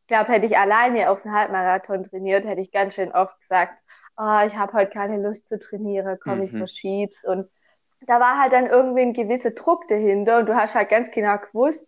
glaube, 0.10 0.32
hätte 0.34 0.46
ich 0.46 0.58
alleine 0.58 1.10
auf 1.10 1.26
einen 1.26 1.34
Halbmarathon 1.34 2.04
trainiert, 2.04 2.46
hätte 2.46 2.62
ich 2.62 2.72
ganz 2.72 2.96
schön 2.96 3.12
oft 3.14 3.40
gesagt, 3.40 3.74
oh, 4.18 4.40
ich 4.46 4.56
habe 4.58 4.74
heute 4.74 4.92
keine 4.92 5.22
Lust 5.22 5.48
zu 5.48 5.58
trainieren, 5.58 6.18
komm, 6.22 6.40
mhm. 6.40 6.44
ich 6.44 6.52
verschieb's. 6.52 7.24
Und 7.24 7.50
da 8.02 8.20
war 8.20 8.40
halt 8.40 8.52
dann 8.52 8.68
irgendwie 8.68 9.02
ein 9.02 9.14
gewisser 9.14 9.52
Druck 9.52 9.88
dahinter 9.88 10.40
und 10.40 10.48
du 10.48 10.56
hast 10.56 10.76
halt 10.76 10.90
ganz 10.90 11.10
genau 11.12 11.38
gewusst, 11.38 11.88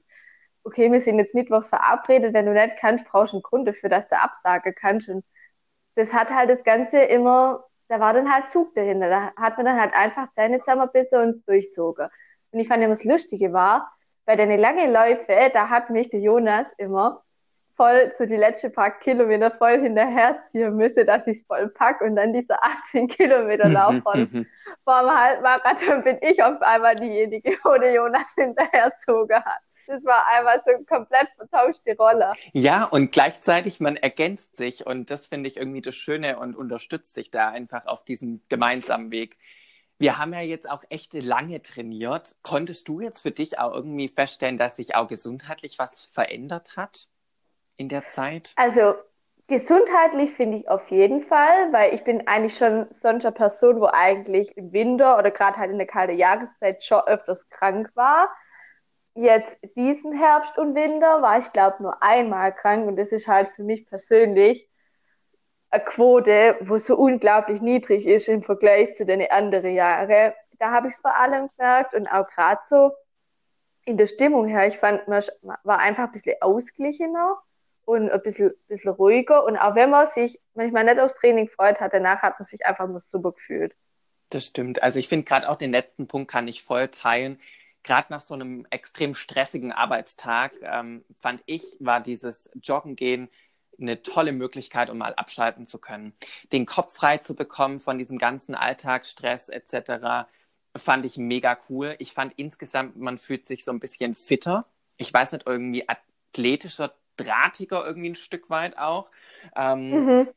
okay, 0.64 0.92
wir 0.92 1.02
sind 1.02 1.20
jetzt 1.20 1.36
mittwochs 1.36 1.70
verabredet, 1.70 2.34
wenn 2.34 2.46
du 2.46 2.54
nicht 2.54 2.78
kannst, 2.78 3.06
brauchst 3.06 3.34
du 3.34 3.38
einen 3.38 3.44
Grund 3.44 3.68
dafür, 3.68 3.90
dass 3.90 4.08
du 4.08 4.18
absagen 4.20 4.74
kannst. 4.76 5.10
Und 5.10 5.26
das 5.96 6.14
hat 6.14 6.30
halt 6.30 6.50
das 6.50 6.64
Ganze 6.64 7.00
immer, 7.00 7.66
da 7.88 8.00
war 8.00 8.14
dann 8.14 8.34
halt 8.34 8.52
Zug 8.52 8.74
dahinter. 8.76 9.10
Da 9.10 9.34
hat 9.36 9.58
man 9.58 9.66
dann 9.66 9.80
halt 9.80 9.94
einfach 9.94 10.32
Zähne 10.32 10.60
zusammenbissen 10.60 11.22
und 11.22 11.30
es 11.32 11.44
durchzogen. 11.46 12.10
Und 12.52 12.60
ich 12.60 12.68
fand 12.68 12.84
immer 12.84 12.94
das 12.94 13.04
Lustige 13.04 13.54
war, 13.54 13.92
bei 14.26 14.36
den 14.36 14.58
langen 14.60 14.94
Läufe, 14.94 15.50
da 15.54 15.70
hat 15.70 15.90
mich 15.90 16.10
der 16.10 16.20
Jonas 16.20 16.68
immer 16.78 17.24
voll 17.76 18.14
zu 18.18 18.28
die 18.28 18.36
letzten 18.36 18.72
paar 18.72 18.92
Kilometer 19.00 19.52
voll 19.52 19.80
hinterherziehen 19.80 20.76
müsse, 20.76 21.06
dass 21.06 21.28
ich 21.28 21.38
es 21.38 21.44
voll 21.46 21.70
pack 21.70 22.02
und 22.02 22.16
dann 22.16 22.34
diese 22.34 22.62
18 22.62 23.08
Kilometer 23.08 23.70
laufen. 23.70 24.48
Vor 24.84 25.02
dem 25.02 25.10
Halbmarathon 25.10 26.04
bin 26.04 26.18
ich 26.22 26.42
auf 26.44 26.62
einmal 26.62 26.96
diejenige, 26.96 27.58
wo 27.64 27.76
der 27.78 27.94
Jonas 27.94 28.32
hinterherzogen 28.36 29.38
hat. 29.38 29.62
Das 29.88 30.04
war 30.06 30.26
einmal 30.28 30.62
so 30.66 30.72
komplett 30.86 31.28
vertauschte 31.36 31.96
Rolle. 31.98 32.34
Ja, 32.54 32.86
und 32.86 33.12
gleichzeitig 33.12 33.80
man 33.80 33.96
ergänzt 33.96 34.56
sich 34.56 34.86
und 34.86 35.10
das 35.10 35.28
finde 35.28 35.50
ich 35.50 35.58
irgendwie 35.58 35.82
das 35.82 35.96
Schöne 35.96 36.40
und 36.40 36.56
unterstützt 36.56 37.16
sich 37.16 37.32
da 37.32 37.50
einfach 37.50 37.88
auf 37.88 38.04
diesem 38.06 38.42
gemeinsamen 38.48 39.12
Weg. 39.12 39.38
Wir 39.98 40.18
haben 40.18 40.34
ja 40.34 40.42
jetzt 40.42 40.68
auch 40.68 40.84
echt 40.90 41.14
lange 41.14 41.62
trainiert. 41.62 42.36
Konntest 42.42 42.88
du 42.88 43.02
jetzt 43.02 43.22
für 43.22 43.30
dich 43.30 43.60
auch 43.60 43.74
irgendwie 43.74 44.08
feststellen, 44.08 44.58
dass 44.58 44.78
sich 44.78 44.96
auch 44.96 45.08
gesundheitlich 45.08 45.78
was 45.78 46.06
verändert 46.06 46.76
hat? 46.76 47.08
In 47.82 47.90
der 47.90 48.08
Zeit? 48.08 48.54
Also 48.56 48.94
gesundheitlich 49.48 50.32
finde 50.32 50.60
ich 50.60 50.70
auf 50.70 50.90
jeden 50.90 51.22
Fall, 51.22 51.74
weil 51.74 51.94
ich 51.94 52.04
bin 52.04 52.26
eigentlich 52.28 52.58
schon 52.58 52.88
so 52.92 53.10
eine 53.10 53.32
Person, 53.32 53.82
wo 53.82 53.88
eigentlich 53.92 54.56
im 54.56 54.72
Winter 54.72 55.18
oder 55.18 55.32
gerade 55.32 55.58
halt 55.58 55.72
in 55.72 55.78
der 55.78 55.88
kalten 55.88 56.18
Jahreszeit 56.18 56.84
schon 56.84 57.02
öfters 57.02 57.50
krank 57.50 57.92
war. 57.96 58.30
Jetzt 59.14 59.58
diesen 59.76 60.14
Herbst 60.14 60.58
und 60.58 60.74
Winter 60.74 61.22
war 61.22 61.40
ich 61.40 61.52
glaube 61.52 61.84
nur 61.84 62.02
einmal 62.02 62.56
krank 62.56 62.88
und 62.88 62.96
das 62.96 63.12
ist 63.12 63.28
halt 63.28 63.50
für 63.56 63.64
mich 63.64 63.86
persönlich 63.88 64.70
eine 65.70 65.84
Quote, 65.84 66.56
wo 66.62 66.78
so 66.78 66.96
unglaublich 66.96 67.62
niedrig 67.62 68.08
ist 68.08 68.30
im 68.30 68.44
Vergleich 68.44 68.94
zu 68.94 69.06
den 69.06 69.30
anderen 69.30 69.74
Jahren. 69.74 70.34
Da 70.60 70.72
habe 70.72 70.88
ich 70.88 70.94
es 70.94 71.00
vor 71.00 71.16
allem 71.16 71.50
gemerkt 71.58 71.94
und 71.94 72.08
auch 72.08 72.28
gerade 72.30 72.62
so 72.70 72.92
in 73.84 73.98
der 73.98 74.08
Stimmung 74.08 74.48
her. 74.48 74.68
Ich 74.68 74.78
fand, 74.78 75.08
man 75.08 75.24
war 75.64 75.80
einfach 75.80 76.04
ein 76.06 76.12
bisschen 76.12 76.36
ausgeglichener 76.40 77.42
und 77.86 78.10
ein 78.10 78.22
bisschen, 78.22 78.52
bisschen 78.68 78.92
ruhiger. 78.92 79.46
Und 79.46 79.58
auch 79.58 79.76
wenn 79.76 79.90
man 79.90 80.10
sich 80.12 80.40
manchmal 80.54 80.86
nicht 80.86 81.00
aufs 81.00 81.16
Training 81.16 81.48
freut 81.48 81.80
hat, 81.80 81.94
danach 81.94 82.22
hat 82.22 82.40
man 82.40 82.46
sich 82.46 82.66
einfach 82.66 82.88
nur 82.88 83.00
super 83.00 83.32
gefühlt. 83.32 83.76
Das 84.30 84.46
stimmt. 84.46 84.82
Also 84.82 85.00
ich 85.00 85.08
finde 85.08 85.26
gerade 85.26 85.50
auch 85.50 85.58
den 85.58 85.72
letzten 85.72 86.08
Punkt 86.08 86.32
kann 86.32 86.48
ich 86.48 86.64
voll 86.64 86.88
teilen. 86.88 87.40
Gerade 87.84 88.08
nach 88.12 88.22
so 88.22 88.34
einem 88.34 88.66
extrem 88.70 89.16
stressigen 89.16 89.72
Arbeitstag 89.72 90.54
ähm, 90.62 91.04
fand 91.20 91.42
ich, 91.48 91.78
war 91.80 92.00
dieses 92.00 92.50
Joggen 92.62 92.96
gehen 92.96 93.30
eine 93.82 94.02
tolle 94.02 94.32
Möglichkeit, 94.32 94.90
um 94.90 95.00
mal 95.00 95.14
abschalten 95.16 95.68
zu 95.68 95.80
können. 95.80 96.14
Den 96.52 96.66
Kopf 96.66 96.94
frei 96.94 97.18
zu 97.18 97.36
bekommen 97.36 97.80
von 97.80 97.98
diesem 97.98 98.18
ganzen 98.18 98.56
Alltagsstress 98.56 99.50
etc. 99.50 100.30
fand 100.76 101.06
ich 101.06 101.18
mega 101.18 101.58
cool. 101.70 101.96
Ich 102.00 102.14
fand 102.14 102.34
insgesamt, 102.38 102.98
man 102.98 103.18
fühlt 103.18 103.48
sich 103.48 103.64
so 103.64 103.72
ein 103.72 103.80
bisschen 103.80 104.16
fitter. 104.16 104.66
Ich 104.98 105.14
weiß 105.14 105.34
nicht, 105.34 105.48
irgendwie 105.48 105.88
athletischer 105.88 106.94
drahtiger 107.24 107.86
irgendwie 107.86 108.10
ein 108.10 108.16
Stück 108.16 108.50
weit 108.50 108.78
auch. 108.78 109.10
Ähm, 109.56 109.90
mhm. 109.90 110.30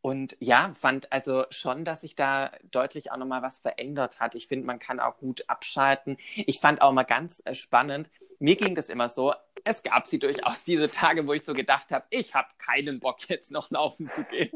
Und 0.00 0.36
ja, 0.38 0.72
fand 0.74 1.10
also 1.12 1.46
schon, 1.48 1.86
dass 1.86 2.02
sich 2.02 2.14
da 2.14 2.52
deutlich 2.70 3.10
auch 3.10 3.16
nochmal 3.16 3.40
was 3.40 3.60
verändert 3.60 4.20
hat. 4.20 4.34
Ich 4.34 4.48
finde, 4.48 4.66
man 4.66 4.78
kann 4.78 5.00
auch 5.00 5.16
gut 5.16 5.44
abschalten. 5.48 6.18
Ich 6.34 6.60
fand 6.60 6.82
auch 6.82 6.92
mal 6.92 7.04
ganz 7.04 7.40
äh, 7.46 7.54
spannend, 7.54 8.10
mir 8.38 8.56
ging 8.56 8.74
das 8.74 8.88
immer 8.88 9.08
so, 9.08 9.32
es 9.64 9.82
gab 9.82 10.06
sie 10.06 10.18
durchaus 10.18 10.64
diese 10.64 10.90
Tage, 10.90 11.26
wo 11.26 11.32
ich 11.32 11.44
so 11.44 11.54
gedacht 11.54 11.90
habe, 11.90 12.04
ich 12.10 12.34
habe 12.34 12.48
keinen 12.58 13.00
Bock 13.00 13.28
jetzt 13.28 13.50
noch 13.50 13.70
laufen 13.70 14.10
zu 14.10 14.24
gehen. 14.24 14.50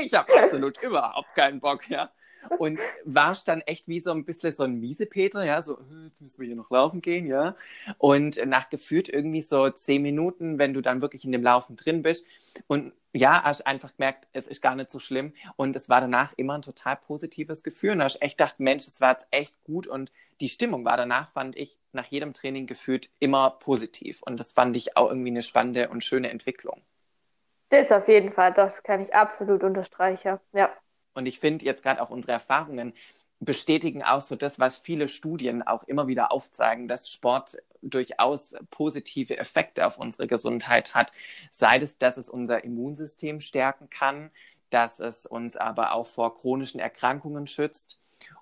Ich 0.00 0.14
habe 0.14 0.32
absolut 0.42 0.80
überhaupt 0.82 1.34
keinen 1.34 1.60
Bock, 1.60 1.88
ja 1.90 2.10
und 2.58 2.80
warst 3.04 3.48
dann 3.48 3.60
echt 3.62 3.88
wie 3.88 4.00
so 4.00 4.10
ein 4.10 4.24
bisschen 4.24 4.52
so 4.52 4.64
ein 4.64 4.80
Miesepeter, 4.80 5.44
ja, 5.44 5.62
so, 5.62 5.78
äh, 5.78 6.06
jetzt 6.08 6.20
müssen 6.20 6.40
wir 6.40 6.46
hier 6.46 6.56
noch 6.56 6.70
laufen 6.70 7.00
gehen, 7.00 7.26
ja. 7.26 7.56
Und 7.98 8.44
nach 8.46 8.70
gefühlt 8.70 9.08
irgendwie 9.08 9.42
so 9.42 9.70
zehn 9.70 10.02
Minuten, 10.02 10.58
wenn 10.58 10.74
du 10.74 10.80
dann 10.80 11.02
wirklich 11.02 11.24
in 11.24 11.32
dem 11.32 11.42
Laufen 11.42 11.76
drin 11.76 12.02
bist 12.02 12.26
und 12.66 12.92
ja, 13.12 13.42
hast 13.44 13.66
einfach 13.66 13.94
gemerkt, 13.96 14.26
es 14.32 14.48
ist 14.48 14.60
gar 14.60 14.74
nicht 14.74 14.90
so 14.90 14.98
schlimm 14.98 15.34
und 15.56 15.76
es 15.76 15.88
war 15.88 16.00
danach 16.00 16.32
immer 16.36 16.54
ein 16.54 16.62
total 16.62 16.96
positives 16.96 17.62
Gefühl 17.62 17.92
und 17.92 18.02
hast 18.02 18.20
echt 18.20 18.38
gedacht, 18.38 18.58
Mensch, 18.58 18.88
es 18.88 19.00
war 19.00 19.12
jetzt 19.12 19.26
echt 19.30 19.54
gut 19.64 19.86
und 19.86 20.10
die 20.40 20.48
Stimmung 20.48 20.84
war 20.84 20.96
danach, 20.96 21.30
fand 21.30 21.56
ich, 21.56 21.78
nach 21.92 22.06
jedem 22.06 22.34
Training 22.34 22.66
gefühlt 22.66 23.10
immer 23.20 23.50
positiv 23.50 24.20
und 24.22 24.40
das 24.40 24.52
fand 24.52 24.76
ich 24.76 24.96
auch 24.96 25.08
irgendwie 25.10 25.30
eine 25.30 25.42
spannende 25.42 25.88
und 25.90 26.02
schöne 26.02 26.30
Entwicklung. 26.30 26.82
Das 27.68 27.92
auf 27.92 28.08
jeden 28.08 28.32
Fall, 28.32 28.52
das 28.52 28.82
kann 28.82 29.02
ich 29.02 29.14
absolut 29.14 29.62
unterstreichen, 29.62 30.38
ja. 30.52 30.70
Und 31.14 31.26
ich 31.26 31.38
finde 31.40 31.64
jetzt 31.64 31.82
gerade 31.82 32.02
auch 32.02 32.10
unsere 32.10 32.32
Erfahrungen 32.32 32.92
bestätigen 33.40 34.02
auch 34.02 34.20
so 34.20 34.36
das, 34.36 34.58
was 34.58 34.78
viele 34.78 35.08
Studien 35.08 35.62
auch 35.62 35.82
immer 35.84 36.06
wieder 36.06 36.32
aufzeigen, 36.32 36.88
dass 36.88 37.10
Sport 37.10 37.56
durchaus 37.82 38.54
positive 38.70 39.36
Effekte 39.36 39.86
auf 39.86 39.98
unsere 39.98 40.26
Gesundheit 40.26 40.94
hat. 40.94 41.12
Sei 41.50 41.76
es, 41.78 41.98
dass 41.98 42.16
es 42.16 42.30
unser 42.30 42.64
Immunsystem 42.64 43.40
stärken 43.40 43.90
kann, 43.90 44.30
dass 44.70 45.00
es 45.00 45.26
uns 45.26 45.56
aber 45.56 45.92
auch 45.92 46.06
vor 46.06 46.34
chronischen 46.34 46.80
Erkrankungen 46.80 47.46
schützt 47.46 47.98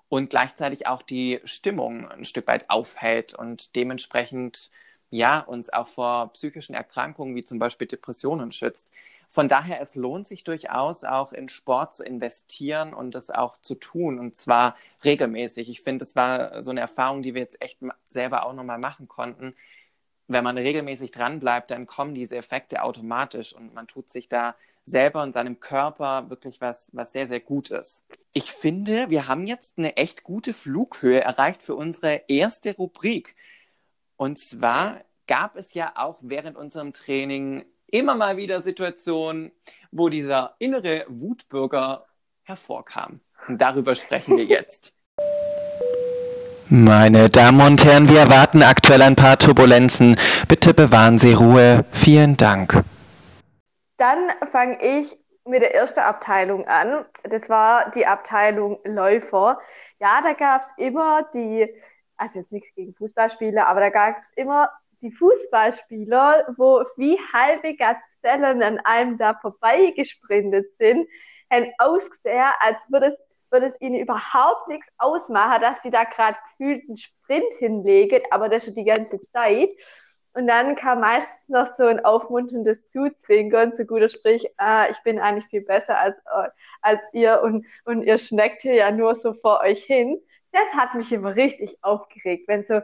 und 0.09 0.29
gleichzeitig 0.29 0.87
auch 0.87 1.01
die 1.01 1.41
Stimmung 1.43 2.07
ein 2.09 2.25
Stück 2.25 2.47
weit 2.47 2.69
aufhält 2.69 3.33
und 3.35 3.75
dementsprechend 3.75 4.71
ja 5.09 5.39
uns 5.39 5.71
auch 5.71 5.87
vor 5.87 6.31
psychischen 6.33 6.73
Erkrankungen 6.75 7.35
wie 7.35 7.43
zum 7.43 7.59
Beispiel 7.59 7.87
Depressionen 7.87 8.51
schützt. 8.51 8.89
Von 9.33 9.47
daher, 9.47 9.81
es 9.81 9.95
lohnt 9.95 10.27
sich 10.27 10.43
durchaus 10.43 11.03
auch 11.03 11.33
in 11.33 11.49
Sport 11.49 11.95
zu 11.95 12.03
investieren 12.03 12.93
und 12.93 13.15
das 13.15 13.31
auch 13.31 13.59
zu 13.61 13.73
tun 13.73 14.19
und 14.19 14.37
zwar 14.37 14.77
regelmäßig. 15.03 15.69
Ich 15.69 15.81
finde, 15.81 16.05
das 16.05 16.15
war 16.15 16.61
so 16.61 16.69
eine 16.69 16.81
Erfahrung, 16.81 17.23
die 17.23 17.33
wir 17.33 17.41
jetzt 17.41 17.59
echt 17.59 17.79
selber 18.11 18.45
auch 18.45 18.53
nochmal 18.53 18.77
machen 18.77 19.07
konnten. 19.07 19.55
Wenn 20.27 20.43
man 20.43 20.55
regelmäßig 20.55 21.09
dranbleibt, 21.09 21.71
dann 21.71 21.87
kommen 21.87 22.13
diese 22.13 22.35
Effekte 22.35 22.83
automatisch 22.83 23.55
und 23.55 23.73
man 23.73 23.87
tut 23.87 24.11
sich 24.11 24.29
da 24.29 24.53
selber 24.85 25.23
und 25.23 25.33
seinem 25.33 25.59
Körper 25.59 26.29
wirklich 26.29 26.61
was, 26.61 26.89
was 26.91 27.11
sehr, 27.11 27.27
sehr 27.27 27.39
Gutes. 27.39 28.03
Ich 28.33 28.51
finde, 28.51 29.09
wir 29.09 29.27
haben 29.27 29.47
jetzt 29.47 29.79
eine 29.79 29.97
echt 29.97 30.21
gute 30.21 30.53
Flughöhe 30.53 31.21
erreicht 31.21 31.63
für 31.63 31.73
unsere 31.73 32.21
erste 32.27 32.75
Rubrik. 32.75 33.35
Und 34.15 34.37
zwar 34.37 34.99
gab 35.25 35.55
es 35.55 35.73
ja 35.73 35.93
auch 35.95 36.19
während 36.21 36.55
unserem 36.55 36.93
Training 36.93 37.65
immer 37.93 38.15
mal 38.15 38.37
wieder 38.37 38.59
Situationen, 38.59 39.51
wo 39.91 40.09
dieser 40.09 40.55
innere 40.57 41.05
Wutbürger 41.07 42.05
hervorkam. 42.41 43.21
Und 43.47 43.61
darüber 43.61 43.93
sprechen 43.93 44.37
wir 44.37 44.45
jetzt. 44.45 44.93
Meine 46.69 47.29
Damen 47.29 47.61
und 47.61 47.85
Herren, 47.85 48.09
wir 48.09 48.21
erwarten 48.21 48.63
aktuell 48.63 49.03
ein 49.03 49.15
paar 49.15 49.37
Turbulenzen. 49.37 50.17
Bitte 50.47 50.73
bewahren 50.73 51.19
Sie 51.19 51.33
Ruhe. 51.33 51.85
Vielen 51.91 52.35
Dank. 52.35 52.83
Dann 53.97 54.31
fange 54.51 54.81
ich 54.81 55.15
mit 55.45 55.61
der 55.61 55.75
ersten 55.75 55.99
Abteilung 55.99 56.67
an. 56.67 57.05
Das 57.29 57.47
war 57.47 57.91
die 57.91 58.07
Abteilung 58.07 58.79
Läufer. 58.85 59.59
Ja, 59.99 60.21
da 60.23 60.33
gab 60.33 60.63
es 60.63 60.69
immer 60.77 61.27
die, 61.35 61.69
also 62.17 62.39
jetzt 62.39 62.51
nichts 62.51 62.73
gegen 62.73 62.95
Fußballspieler, 62.95 63.67
aber 63.67 63.81
da 63.81 63.89
gab 63.89 64.17
es 64.19 64.31
immer 64.35 64.69
die 65.03 65.11
Fußballspieler, 65.11 66.55
wo 66.57 66.83
wie 66.95 67.19
halbe 67.33 67.75
Gazellen 67.75 68.63
an 68.63 68.79
einem 68.79 69.17
da 69.17 69.35
vorbeigesprintet 69.35 70.65
sind, 70.79 71.07
haben 71.51 71.71
ausgesehen, 71.77 72.51
als 72.59 72.89
würde 72.91 73.07
es, 73.07 73.17
würde 73.51 73.67
es 73.67 73.81
ihnen 73.81 73.99
überhaupt 73.99 74.69
nichts 74.69 74.87
ausmachen, 74.97 75.61
dass 75.61 75.81
sie 75.83 75.91
da 75.91 76.05
gerade 76.05 76.37
gefühlt 76.51 76.83
einen 76.87 76.97
Sprint 76.97 77.53
hinlegen, 77.59 78.23
aber 78.31 78.49
das 78.49 78.65
schon 78.65 78.75
die 78.75 78.85
ganze 78.85 79.19
Zeit. 79.19 79.69
Und 80.35 80.47
dann 80.47 80.75
kam 80.75 81.01
meistens 81.01 81.47
noch 81.49 81.77
so 81.77 81.85
ein 81.85 82.03
aufmunterndes 82.03 82.89
Zuzwinkern, 82.89 83.73
so 83.75 83.85
guter 83.85 84.09
Sprich, 84.09 84.49
ah, 84.57 84.87
ich 84.89 84.97
bin 85.03 85.19
eigentlich 85.19 85.45
viel 85.45 85.61
besser 85.61 85.99
als, 85.99 86.15
als 86.81 87.01
ihr 87.11 87.41
und, 87.43 87.67
und 87.85 88.01
ihr 88.01 88.17
schneckt 88.17 88.63
hier 88.63 88.73
ja 88.73 88.89
nur 88.89 89.15
so 89.15 89.33
vor 89.33 89.61
euch 89.61 89.83
hin. 89.83 90.19
Das 90.51 90.67
hat 90.73 90.95
mich 90.95 91.11
immer 91.11 91.35
richtig 91.35 91.77
aufgeregt, 91.83 92.47
wenn 92.47 92.63
so 92.63 92.81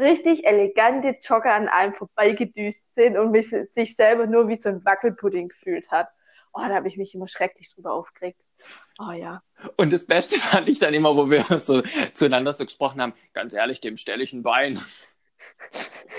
richtig 0.00 0.46
elegante 0.46 1.16
Jogger 1.20 1.54
an 1.54 1.68
einem 1.68 1.94
vorbeigedüst 1.94 2.94
sind 2.94 3.16
und 3.16 3.30
mich, 3.30 3.50
sich 3.50 3.96
selber 3.96 4.26
nur 4.26 4.48
wie 4.48 4.56
so 4.56 4.68
ein 4.68 4.84
Wackelpudding 4.84 5.48
gefühlt 5.48 5.90
hat. 5.90 6.08
Oh, 6.52 6.62
da 6.66 6.74
habe 6.74 6.88
ich 6.88 6.96
mich 6.96 7.14
immer 7.14 7.28
schrecklich 7.28 7.72
drüber 7.72 7.92
aufgeregt. 7.92 8.40
Oh 8.98 9.12
ja. 9.12 9.42
Und 9.76 9.92
das 9.92 10.06
Beste 10.06 10.36
fand 10.40 10.68
ich 10.68 10.78
dann 10.78 10.94
immer, 10.94 11.16
wo 11.16 11.30
wir 11.30 11.44
so 11.58 11.82
zueinander 12.12 12.52
so 12.52 12.64
gesprochen 12.64 13.00
haben, 13.00 13.14
ganz 13.32 13.54
ehrlich, 13.54 13.80
dem 13.80 13.96
stelle 13.96 14.22
ich 14.22 14.32
ein 14.32 14.42
Bein. 14.42 14.80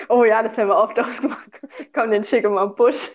Oh 0.07 0.23
ja, 0.23 0.41
das 0.41 0.57
haben 0.57 0.69
wir 0.69 0.77
oft 0.77 0.97
ausgemacht. 0.99 1.49
Komm, 1.93 2.11
den 2.11 2.23
schicken 2.23 2.53
wir 2.53 2.61
am 2.61 2.75
Busch. 2.75 3.09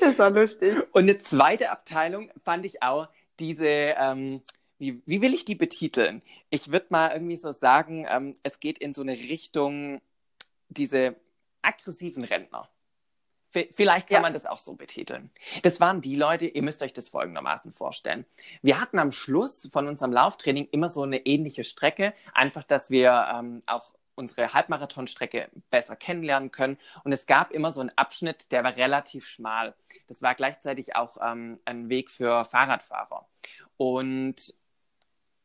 das 0.00 0.18
war 0.18 0.30
lustig. 0.30 0.76
Und 0.92 1.02
eine 1.02 1.18
zweite 1.20 1.70
Abteilung 1.70 2.30
fand 2.44 2.66
ich 2.66 2.82
auch 2.82 3.08
diese, 3.38 3.66
ähm, 3.66 4.42
wie, 4.80 5.02
wie 5.04 5.22
will 5.22 5.34
ich 5.34 5.44
die 5.44 5.54
betiteln? 5.54 6.22
Ich 6.48 6.72
würde 6.72 6.86
mal 6.88 7.12
irgendwie 7.12 7.36
so 7.36 7.52
sagen, 7.52 8.06
ähm, 8.08 8.36
es 8.42 8.60
geht 8.60 8.78
in 8.78 8.94
so 8.94 9.02
eine 9.02 9.12
Richtung, 9.12 10.00
diese 10.68 11.16
aggressiven 11.62 12.24
Rentner. 12.24 12.68
V 13.52 13.60
vielleicht 13.72 14.08
kann 14.08 14.16
ja. 14.16 14.20
man 14.20 14.32
das 14.32 14.46
auch 14.46 14.58
so 14.58 14.74
betiteln. 14.74 15.30
Das 15.62 15.80
waren 15.80 16.00
die 16.00 16.16
Leute, 16.16 16.46
ihr 16.46 16.62
müsst 16.62 16.82
euch 16.82 16.92
das 16.92 17.10
folgendermaßen 17.10 17.72
vorstellen. 17.72 18.24
Wir 18.62 18.80
hatten 18.80 18.98
am 18.98 19.12
Schluss 19.12 19.68
von 19.72 19.86
unserem 19.86 20.12
Lauftraining 20.12 20.68
immer 20.70 20.88
so 20.88 21.02
eine 21.02 21.26
ähnliche 21.26 21.64
Strecke, 21.64 22.14
einfach, 22.32 22.64
dass 22.64 22.90
wir 22.90 23.28
ähm, 23.34 23.62
auch 23.66 23.92
unsere 24.14 24.54
Halbmarathonstrecke 24.54 25.50
besser 25.70 25.96
kennenlernen 25.96 26.50
können. 26.52 26.78
Und 27.04 27.12
es 27.12 27.26
gab 27.26 27.50
immer 27.50 27.72
so 27.72 27.80
einen 27.80 27.92
Abschnitt, 27.96 28.52
der 28.52 28.64
war 28.64 28.76
relativ 28.76 29.26
schmal. 29.26 29.74
Das 30.06 30.22
war 30.22 30.34
gleichzeitig 30.34 30.94
auch 30.94 31.16
ähm, 31.20 31.58
ein 31.64 31.88
Weg 31.88 32.10
für 32.10 32.44
Fahrradfahrer. 32.44 33.26
Und 33.76 34.54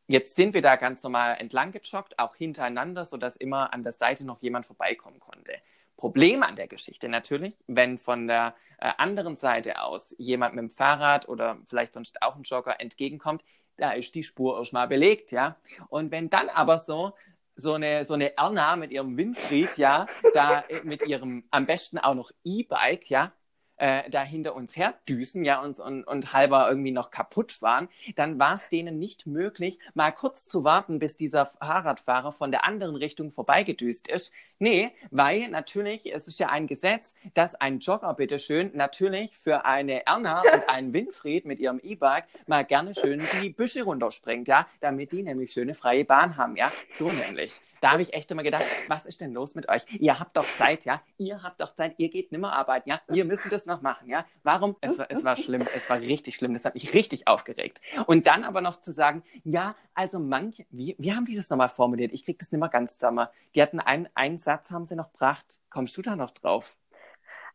jetzt 0.07 0.35
sind 0.35 0.53
wir 0.53 0.61
da 0.61 0.75
ganz 0.75 1.03
normal 1.03 1.37
entlang 1.39 1.71
gejoggt, 1.71 2.19
auch 2.19 2.35
hintereinander, 2.35 3.05
sodass 3.05 3.35
immer 3.35 3.73
an 3.73 3.83
der 3.83 3.91
Seite 3.91 4.25
noch 4.25 4.41
jemand 4.41 4.65
vorbeikommen 4.65 5.19
konnte. 5.19 5.53
Problem 5.97 6.43
an 6.43 6.55
der 6.55 6.67
Geschichte 6.67 7.07
natürlich, 7.07 7.53
wenn 7.67 7.97
von 7.97 8.27
der 8.27 8.55
äh, 8.79 8.91
anderen 8.97 9.37
Seite 9.37 9.81
aus 9.81 10.13
jemand 10.17 10.55
mit 10.55 10.61
dem 10.63 10.69
Fahrrad 10.69 11.29
oder 11.29 11.57
vielleicht 11.65 11.93
sonst 11.93 12.21
auch 12.21 12.35
ein 12.35 12.43
Jogger 12.43 12.79
entgegenkommt, 12.81 13.43
da 13.77 13.91
ist 13.91 14.15
die 14.15 14.23
Spur 14.23 14.57
erstmal 14.57 14.87
belegt, 14.87 15.31
ja. 15.31 15.57
Und 15.89 16.11
wenn 16.11 16.29
dann 16.29 16.49
aber 16.49 16.79
so 16.79 17.13
so 17.55 17.73
eine, 17.73 18.05
so 18.05 18.13
eine 18.13 18.37
Erna 18.37 18.75
mit 18.75 18.91
ihrem 18.91 19.17
Winfried, 19.17 19.77
ja, 19.77 20.07
da 20.33 20.65
mit 20.83 21.05
ihrem 21.07 21.45
am 21.51 21.65
besten 21.65 21.97
auch 21.97 22.13
noch 22.13 22.31
E-Bike, 22.43 23.09
ja, 23.09 23.31
äh, 23.77 24.09
da 24.09 24.23
hinter 24.23 24.55
uns 24.55 24.75
her 24.75 24.93
düsen, 25.07 25.43
ja, 25.43 25.61
und, 25.61 25.79
und, 25.79 26.03
und 26.03 26.33
halber 26.33 26.67
irgendwie 26.69 26.91
noch 26.91 27.11
kaputt 27.11 27.61
waren, 27.61 27.89
dann 28.15 28.39
war 28.39 28.55
es 28.55 28.69
denen 28.69 28.99
nicht 28.99 29.25
möglich, 29.27 29.79
mal 29.93 30.11
kurz 30.11 30.47
zu 30.47 30.63
warten, 30.63 30.99
bis 30.99 31.17
dieser 31.17 31.47
Fahrradfahrer 31.47 32.31
von 32.31 32.51
der 32.51 32.65
anderen 32.65 32.95
Richtung 32.95 33.31
vorbeigedüst 33.31 34.07
ist. 34.07 34.33
Nee, 34.57 34.91
weil 35.11 35.49
natürlich, 35.49 36.13
es 36.13 36.27
ist 36.27 36.39
ja 36.39 36.49
ein 36.49 36.67
Gesetz, 36.67 37.13
dass 37.33 37.55
ein 37.55 37.79
Jogger, 37.79 38.13
bitteschön, 38.13 38.71
natürlich 38.73 39.35
für 39.35 39.65
eine 39.65 40.05
Erna 40.05 40.41
und 40.53 40.69
einen 40.69 40.93
Winfried 40.93 41.45
mit 41.45 41.59
ihrem 41.59 41.79
E-Bike 41.83 42.25
mal 42.47 42.63
gerne 42.63 42.93
schön 42.93 43.21
die 43.41 43.49
Büsche 43.49 43.83
runterspringt, 43.83 44.47
ja, 44.47 44.67
damit 44.79 45.11
die 45.11 45.23
nämlich 45.23 45.51
schöne 45.51 45.75
freie 45.75 46.05
Bahn 46.05 46.37
haben, 46.37 46.55
ja, 46.55 46.71
so 46.97 47.11
nämlich. 47.11 47.59
Da 47.85 47.91
habe 47.91 48.01
ich 48.01 48.15
echt 48.15 48.31
immer 48.31 48.41
gedacht, 48.41 48.65
was 48.87 49.05
ist 49.05 49.21
denn 49.21 49.31
los 49.31 49.53
mit 49.53 49.69
euch? 49.69 49.85
Ihr 49.99 50.19
habt 50.19 50.35
doch 50.35 50.47
Zeit, 50.57 50.85
ja? 50.85 51.03
Ihr 51.19 51.43
habt 51.43 51.61
doch 51.61 51.75
Zeit, 51.75 51.93
ihr 51.99 52.09
geht 52.09 52.31
nimmer 52.31 52.51
arbeiten, 52.53 52.89
ja? 52.89 52.99
Wir 53.07 53.25
müssen 53.25 53.47
das 53.51 53.67
noch 53.67 53.83
machen, 53.83 54.09
ja? 54.09 54.25
Warum? 54.41 54.75
Es 54.81 54.97
war, 54.97 55.05
es 55.09 55.23
war 55.23 55.37
schlimm, 55.37 55.67
es 55.75 55.87
war 55.87 55.99
richtig 55.99 56.35
schlimm, 56.35 56.53
das 56.53 56.65
hat 56.65 56.73
mich 56.73 56.95
richtig 56.95 57.27
aufgeregt. 57.27 57.81
Und 58.07 58.25
dann 58.25 58.43
aber 58.43 58.61
noch 58.61 58.81
zu 58.81 58.91
sagen, 58.91 59.21
ja, 59.43 59.75
also 59.93 60.17
manche, 60.17 60.65
wie, 60.71 60.95
wie 60.97 61.13
haben 61.13 61.25
die 61.25 61.35
das 61.35 61.47
nochmal 61.51 61.69
formuliert? 61.69 62.11
Ich 62.11 62.25
kriege 62.25 62.39
das 62.39 62.51
nicht 62.51 62.59
mehr 62.59 62.69
ganz 62.69 62.97
zusammen. 62.97 63.27
Die 63.53 63.61
hatten 63.61 63.79
einen, 63.79 64.09
einen 64.15 64.39
Satz, 64.39 64.71
haben 64.71 64.87
sie 64.87 64.95
noch 64.95 65.11
gebracht. 65.11 65.61
Kommst 65.69 65.95
du 65.95 66.01
da 66.01 66.15
noch 66.15 66.31
drauf? 66.31 66.75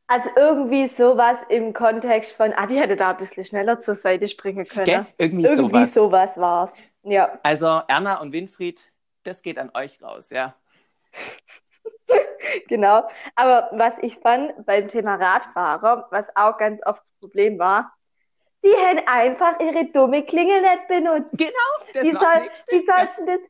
Also 0.07 0.31
irgendwie 0.37 0.93
sowas 0.97 1.39
im 1.49 1.73
Kontext 1.73 2.31
von, 2.35 2.53
ah, 2.53 2.69
die 2.69 2.79
hätte 2.79 2.95
da 2.95 3.11
ein 3.11 3.17
bisschen 3.17 3.45
schneller 3.45 3.81
zur 3.81 3.97
Seite 3.97 4.29
springen 4.29 4.65
können. 4.65 4.85
Gell? 4.85 5.07
Irgendwie, 5.19 5.47
irgendwie 5.47 5.89
sowas. 5.89 5.95
sowas 5.95 6.31
war 6.37 6.65
es. 6.67 6.71
Ja. 7.03 7.41
Also 7.43 7.81
Erna 7.89 8.21
und 8.21 8.33
Winfried, 8.33 8.93
das 9.25 9.43
geht 9.43 9.59
an 9.59 9.71
euch 9.75 10.03
raus, 10.03 10.31
ja. 10.31 10.55
genau. 12.69 13.09
Aber 13.35 13.69
was 13.73 13.95
ich 14.03 14.19
fand 14.19 14.65
beim 14.67 14.89
Thema 14.89 15.17
Radfahrer, 15.17 16.09
was 16.11 16.27
auch 16.35 16.57
ganz 16.59 16.81
oft 16.87 17.03
das 17.03 17.21
Problem 17.21 17.59
war, 17.59 17.93
die 18.63 18.73
haben 18.75 19.01
einfach 19.07 19.59
ihre 19.61 19.87
dumme 19.87 20.23
Klingel 20.25 20.61
nicht 20.61 20.89
benutzt. 20.89 21.31
Genau, 21.33 21.53
das 21.95 22.03
wie, 22.03 22.13
soll, 22.13 22.51
wie 22.69 22.87
sollst 22.87 23.19
du 23.19 23.27
das, 23.27 23.41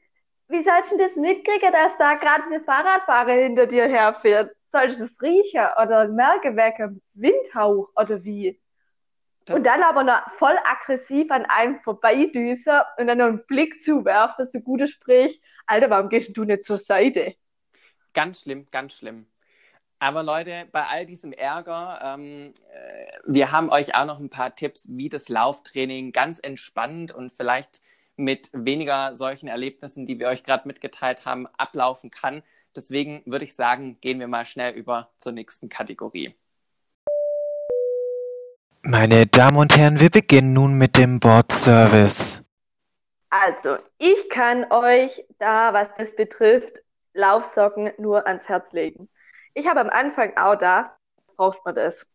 wie 0.49 0.63
sollst 0.63 0.93
du 0.93 0.99
das 0.99 1.17
mitkriegen, 1.17 1.73
dass 1.73 1.97
da 1.99 2.15
gerade 2.15 2.45
eine 2.45 2.61
Fahrradfahrer 2.61 3.33
hinter 3.33 3.67
dir 3.67 3.89
herfährt? 3.89 4.55
Sollst 4.73 5.01
du 5.01 5.05
es 5.05 5.23
riechen 5.23 5.67
oder 5.83 6.07
merken 6.07 6.57
wegen 6.57 7.03
Windhauch 7.15 7.89
oder 7.97 8.23
wie? 8.23 8.61
Und 9.51 9.65
dann 9.65 9.83
aber 9.83 10.05
noch 10.05 10.21
voll 10.39 10.57
aggressiv 10.65 11.31
an 11.31 11.45
einem 11.47 11.81
vorbeidüsen 11.81 12.81
und 12.99 13.07
dann 13.07 13.19
noch 13.19 13.27
einen 13.27 13.47
Blick 13.47 13.83
zuwerfen, 13.83 14.47
so 14.47 14.61
gute 14.61 14.87
Sprich, 14.87 15.41
Alter, 15.67 15.91
warum 15.91 16.09
gehst 16.09 16.37
du 16.37 16.45
nicht 16.45 16.65
zur 16.65 16.79
Seite? 16.79 17.35
Ganz 18.13 18.41
schlimm, 18.41 18.67
ganz 18.71 18.95
schlimm. 18.95 19.27
Aber 19.99 20.23
Leute, 20.23 20.67
bei 20.73 20.85
all 20.85 21.05
diesem 21.05 21.33
Ärger, 21.33 22.01
ähm, 22.03 22.55
äh, 22.73 23.07
wir 23.27 23.53
haben 23.53 23.71
euch 23.71 23.95
auch 23.95 24.07
noch 24.07 24.19
ein 24.19 24.31
paar 24.31 24.55
Tipps, 24.55 24.85
wie 24.89 25.11
das 25.11 25.29
Lauftraining 25.29 26.13
ganz 26.13 26.39
entspannt 26.39 27.13
und 27.13 27.33
vielleicht 27.33 27.83
mit 28.17 28.49
weniger 28.53 29.15
solchen 29.17 29.47
Erlebnissen, 29.47 30.07
die 30.07 30.19
wir 30.19 30.29
euch 30.29 30.43
gerade 30.43 30.67
mitgeteilt 30.67 31.27
haben, 31.27 31.47
ablaufen 31.59 32.11
kann. 32.11 32.43
Deswegen 32.75 33.23
würde 33.27 33.45
ich 33.45 33.55
sagen, 33.55 34.01
gehen 34.01 34.21
wir 34.21 34.29
mal 34.29 34.47
schnell 34.47 34.75
über 34.75 35.11
zur 35.21 35.33
nächsten 35.33 35.69
Kategorie. 35.69 36.35
Meine 38.83 39.27
Damen 39.27 39.59
und 39.59 39.77
Herren, 39.77 40.01
wir 40.01 40.09
beginnen 40.09 40.55
nun 40.55 40.73
mit 40.73 40.97
dem 40.97 41.21
Bordservice. 41.21 42.43
Also, 43.29 43.77
ich 43.99 44.31
kann 44.31 44.73
euch 44.73 45.23
da, 45.39 45.75
was 45.75 45.95
das 45.99 46.17
betrifft, 46.17 46.79
Laufsocken 47.13 47.93
nur 47.99 48.27
ans 48.27 48.49
Herz 48.49 48.73
legen. 48.73 49.11
Ich 49.53 49.67
habe 49.69 49.81
am 49.81 49.91
Anfang 49.91 50.35
auch 50.39 50.57
da, 50.57 50.97
braucht 51.37 51.63
man 51.67 51.75
das. 51.75 52.07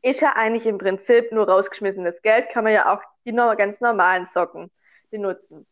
Ist 0.00 0.22
ja 0.22 0.32
eigentlich 0.36 0.64
im 0.64 0.78
Prinzip 0.78 1.32
nur 1.32 1.46
rausgeschmissenes 1.46 2.22
Geld, 2.22 2.48
kann 2.48 2.64
man 2.64 2.72
ja 2.72 2.94
auch 2.94 3.02
die 3.26 3.32
ganz 3.32 3.82
normalen 3.82 4.26
Socken 4.32 4.70
benutzen. 5.10 5.66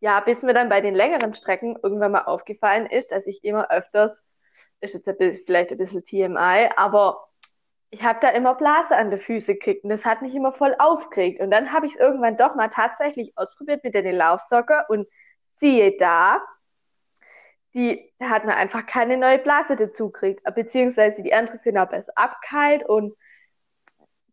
Ja, 0.00 0.18
bis 0.18 0.42
mir 0.42 0.54
dann 0.54 0.68
bei 0.68 0.80
den 0.80 0.96
längeren 0.96 1.34
Strecken 1.34 1.78
irgendwann 1.84 2.12
mal 2.12 2.22
aufgefallen 2.22 2.86
ist, 2.86 3.12
dass 3.12 3.24
ich 3.28 3.44
immer 3.44 3.70
öfters, 3.70 4.10
ist 4.80 4.94
jetzt 4.94 5.08
ein 5.08 5.16
bisschen, 5.16 5.46
vielleicht 5.46 5.70
ein 5.70 5.78
bisschen 5.78 6.04
TMI, 6.04 6.68
aber 6.76 7.28
ich 7.90 8.02
habe 8.02 8.18
da 8.20 8.30
immer 8.30 8.54
Blase 8.54 8.96
an 8.96 9.10
der 9.10 9.18
Füße 9.18 9.54
gekriegt 9.54 9.84
und 9.84 9.90
das 9.90 10.04
hat 10.04 10.22
mich 10.22 10.34
immer 10.34 10.52
voll 10.52 10.74
aufgeregt. 10.78 11.40
Und 11.40 11.50
dann 11.50 11.72
habe 11.72 11.86
ich 11.86 11.94
es 11.94 11.98
irgendwann 12.00 12.36
doch 12.36 12.54
mal 12.54 12.68
tatsächlich 12.68 13.32
ausprobiert 13.36 13.82
mit 13.84 13.94
den 13.94 14.14
Laufsocke 14.14 14.84
und 14.88 15.08
siehe 15.60 15.96
da, 15.98 16.40
die 17.74 18.12
da 18.18 18.30
hat 18.30 18.44
man 18.44 18.54
einfach 18.56 18.86
keine 18.86 19.16
neue 19.16 19.38
Blase 19.38 19.76
dazu 19.76 20.10
gekriegt, 20.10 20.42
beziehungsweise 20.54 21.22
die 21.22 21.32
anderen 21.32 21.60
sind 21.60 21.78
auch 21.78 21.88
besser 21.88 22.12
abkalt 22.16 22.84
und 22.88 23.14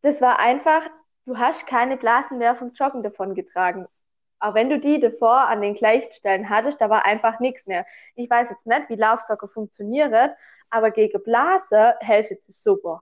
das 0.01 0.21
war 0.21 0.39
einfach, 0.39 0.87
du 1.25 1.37
hast 1.37 1.67
keine 1.67 1.97
Blasen 1.97 2.37
mehr 2.37 2.55
vom 2.55 2.73
Joggen 2.73 3.03
davon 3.03 3.35
getragen. 3.35 3.87
Auch 4.39 4.53
wenn 4.53 4.69
du 4.69 4.79
die 4.79 4.99
davor 4.99 5.47
an 5.47 5.61
den 5.61 5.73
gleichen 5.73 6.11
Stellen 6.11 6.49
hattest, 6.49 6.81
da 6.81 6.89
war 6.89 7.05
einfach 7.05 7.39
nichts 7.39 7.65
mehr. 7.65 7.85
Ich 8.15 8.29
weiß 8.29 8.49
jetzt 8.49 8.65
nicht, 8.65 8.89
wie 8.89 8.95
Laufsocke 8.95 9.47
funktioniert, 9.47 10.35
aber 10.69 10.91
gegen 10.91 11.23
Blase 11.23 11.95
helfen 12.01 12.37
sie 12.41 12.51
super. 12.51 13.01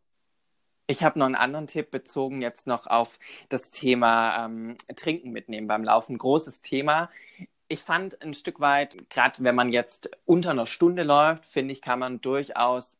Ich 0.87 1.03
habe 1.03 1.17
noch 1.17 1.25
einen 1.25 1.35
anderen 1.35 1.67
Tipp 1.67 1.91
bezogen 1.91 2.41
jetzt 2.41 2.67
noch 2.67 2.87
auf 2.87 3.17
das 3.49 3.71
Thema 3.71 4.45
ähm, 4.45 4.77
Trinken 4.95 5.31
mitnehmen 5.31 5.67
beim 5.67 5.83
Laufen. 5.83 6.17
Großes 6.17 6.61
Thema. 6.61 7.09
Ich 7.69 7.81
fand 7.81 8.21
ein 8.21 8.33
Stück 8.33 8.59
weit, 8.59 9.09
gerade 9.09 9.43
wenn 9.43 9.55
man 9.55 9.71
jetzt 9.71 10.11
unter 10.25 10.51
einer 10.51 10.67
Stunde 10.67 11.03
läuft, 11.03 11.45
finde 11.45 11.71
ich, 11.71 11.81
kann 11.81 11.99
man 11.99 12.19
durchaus 12.21 12.97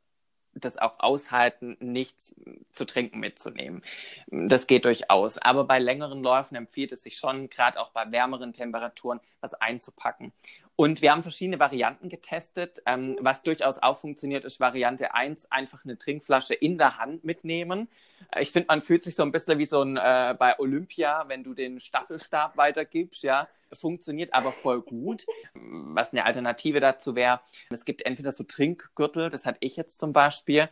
das 0.56 0.78
auch 0.78 1.00
aushalten, 1.00 1.78
nichts 1.80 2.36
zu 2.74 2.86
trinken 2.86 3.20
mitzunehmen. 3.20 3.84
Das 4.28 4.68
geht 4.68 4.86
durchaus. 4.86 5.38
Aber 5.38 5.66
bei 5.66 5.80
längeren 5.80 6.22
Läufen 6.22 6.56
empfiehlt 6.56 6.92
es 6.92 7.04
sich 7.04 7.18
schon, 7.18 7.50
gerade 7.50 7.80
auch 7.82 7.90
bei 7.90 8.12
wärmeren 8.12 8.54
Temperaturen, 8.54 9.20
was 9.42 9.54
einzupacken. 9.56 10.32
Und 10.76 11.02
wir 11.02 11.12
haben 11.12 11.22
verschiedene 11.22 11.60
Varianten 11.60 12.10
getestet. 12.10 12.82
Ähm, 12.86 13.18
was 13.20 13.44
durchaus 13.44 13.78
auch 13.78 13.98
funktioniert, 13.98 14.44
ist 14.44 14.60
Variante 14.60 15.14
1, 15.14 15.52
einfach 15.52 15.86
eine 15.86 15.98
Trinkflasche 15.98 16.56
in 16.56 16.78
der 16.78 16.98
Hand 16.98 17.24
mitnehmen. 17.24 17.90
Ich 18.40 18.52
finde, 18.52 18.68
man 18.70 18.82
fühlt 18.82 19.04
sich 19.04 19.16
so 19.16 19.24
ein 19.24 19.32
bisschen 19.32 19.60
wie 19.60 19.68
so 19.68 19.82
ein 19.82 19.98
äh, 19.98 20.36
bei 20.38 20.58
Olympia, 20.58 21.26
wenn 21.28 21.44
du 21.44 21.54
den 21.54 21.80
Staffelstab 21.80 22.58
weitergibst, 22.58 23.22
ja. 23.24 23.48
Funktioniert 23.74 24.34
aber 24.34 24.52
voll 24.52 24.82
gut. 24.82 25.26
Was 25.54 26.12
eine 26.12 26.26
Alternative 26.26 26.80
dazu 26.80 27.16
wäre, 27.16 27.42
es 27.70 27.86
gibt 27.86 28.06
entweder 28.06 28.32
so 28.32 28.44
Trinkgürtel, 28.44 29.30
das 29.30 29.46
hatte 29.46 29.60
ich 29.62 29.76
jetzt 29.76 30.00
zum 30.00 30.14
Beispiel. 30.14 30.70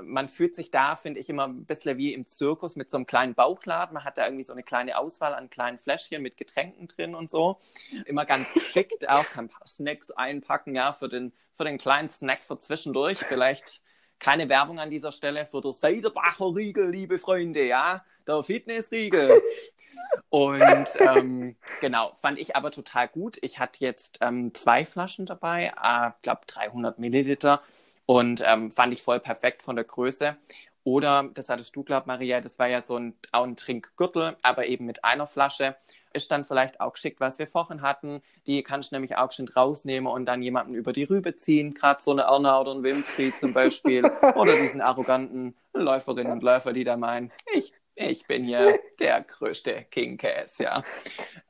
Man 0.00 0.28
fühlt 0.28 0.54
sich 0.54 0.70
da, 0.70 0.96
finde 0.96 1.20
ich, 1.20 1.28
immer 1.28 1.46
ein 1.46 1.66
bisschen 1.66 1.98
wie 1.98 2.14
im 2.14 2.26
Zirkus 2.26 2.74
mit 2.76 2.90
so 2.90 2.96
einem 2.96 3.06
kleinen 3.06 3.34
Bauchladen. 3.34 3.94
Man 3.94 4.04
hat 4.04 4.18
da 4.18 4.24
irgendwie 4.24 4.44
so 4.44 4.52
eine 4.52 4.62
kleine 4.62 4.96
Auswahl 4.96 5.34
an 5.34 5.50
kleinen 5.50 5.78
Fläschchen 5.78 6.22
mit 6.22 6.36
Getränken 6.36 6.88
drin 6.88 7.14
und 7.14 7.30
so. 7.30 7.58
Immer 8.06 8.24
ganz 8.24 8.52
geschickt 8.52 9.08
auch, 9.08 9.28
kann 9.28 9.46
ein 9.46 9.50
paar 9.50 9.66
Snacks 9.66 10.10
einpacken, 10.10 10.74
ja, 10.74 10.92
für 10.92 11.08
den, 11.08 11.32
für 11.52 11.64
den 11.64 11.78
kleinen 11.78 12.08
Snack 12.08 12.42
für 12.42 12.58
zwischendurch. 12.58 13.18
Vielleicht 13.18 13.82
keine 14.18 14.48
Werbung 14.48 14.78
an 14.78 14.90
dieser 14.90 15.12
Stelle 15.12 15.46
für 15.46 15.60
den 15.60 15.72
Seidebacher 15.72 16.54
Riegel, 16.54 16.90
liebe 16.90 17.18
Freunde, 17.18 17.64
ja, 17.66 18.04
der 18.26 18.42
Fitnessriegel. 18.42 19.42
Und 20.30 20.88
ähm, 20.98 21.56
genau, 21.80 22.12
fand 22.20 22.38
ich 22.38 22.56
aber 22.56 22.70
total 22.70 23.08
gut. 23.08 23.38
Ich 23.42 23.58
hatte 23.58 23.84
jetzt 23.84 24.18
ähm, 24.20 24.54
zwei 24.54 24.84
Flaschen 24.84 25.26
dabei, 25.26 25.72
ich 25.74 25.82
äh, 25.82 26.10
glaube 26.22 26.42
300 26.46 26.98
Milliliter 26.98 27.62
und 28.06 28.42
ähm, 28.46 28.70
fand 28.70 28.92
ich 28.92 29.02
voll 29.02 29.20
perfekt 29.20 29.62
von 29.62 29.76
der 29.76 29.84
Größe. 29.84 30.36
Oder, 30.84 31.30
das 31.32 31.48
hattest 31.48 31.74
du, 31.74 31.82
glaub 31.82 32.06
Maria, 32.06 32.40
das 32.40 32.58
war 32.58 32.68
ja 32.68 32.82
so 32.82 32.96
ein, 32.98 33.14
auch 33.32 33.44
ein 33.44 33.56
Trinkgürtel, 33.56 34.36
aber 34.42 34.66
eben 34.66 34.84
mit 34.84 35.02
einer 35.04 35.26
Flasche. 35.26 35.76
Ist 36.14 36.30
dann 36.30 36.44
vielleicht 36.44 36.80
auch 36.80 36.94
geschickt, 36.94 37.20
was 37.20 37.38
wir 37.38 37.46
vorhin 37.46 37.82
hatten. 37.82 38.22
Die 38.46 38.62
kannst 38.62 38.92
du 38.92 38.96
nämlich 38.96 39.16
auch 39.16 39.32
schon 39.32 39.48
rausnehmen 39.48 40.10
und 40.10 40.26
dann 40.26 40.42
jemanden 40.42 40.74
über 40.74 40.92
die 40.92 41.04
Rübe 41.04 41.36
ziehen. 41.36 41.74
Gerade 41.74 42.02
so 42.02 42.12
eine 42.12 42.22
Erna 42.22 42.60
oder 42.60 42.72
ein 42.72 42.82
Winfried 42.82 43.38
zum 43.38 43.52
Beispiel. 43.52 44.04
oder 44.36 44.56
diesen 44.56 44.80
arroganten 44.80 45.54
Läuferinnen 45.74 46.32
und 46.32 46.42
Läufer, 46.42 46.72
die 46.72 46.84
da 46.84 46.96
meinen, 46.96 47.32
ich 47.54 47.74
Ich 47.96 48.26
bin 48.26 48.44
hier 48.44 48.80
der 48.98 49.22
größte 49.22 49.84
King 49.90 50.16
Cass, 50.16 50.58
ja. 50.58 50.82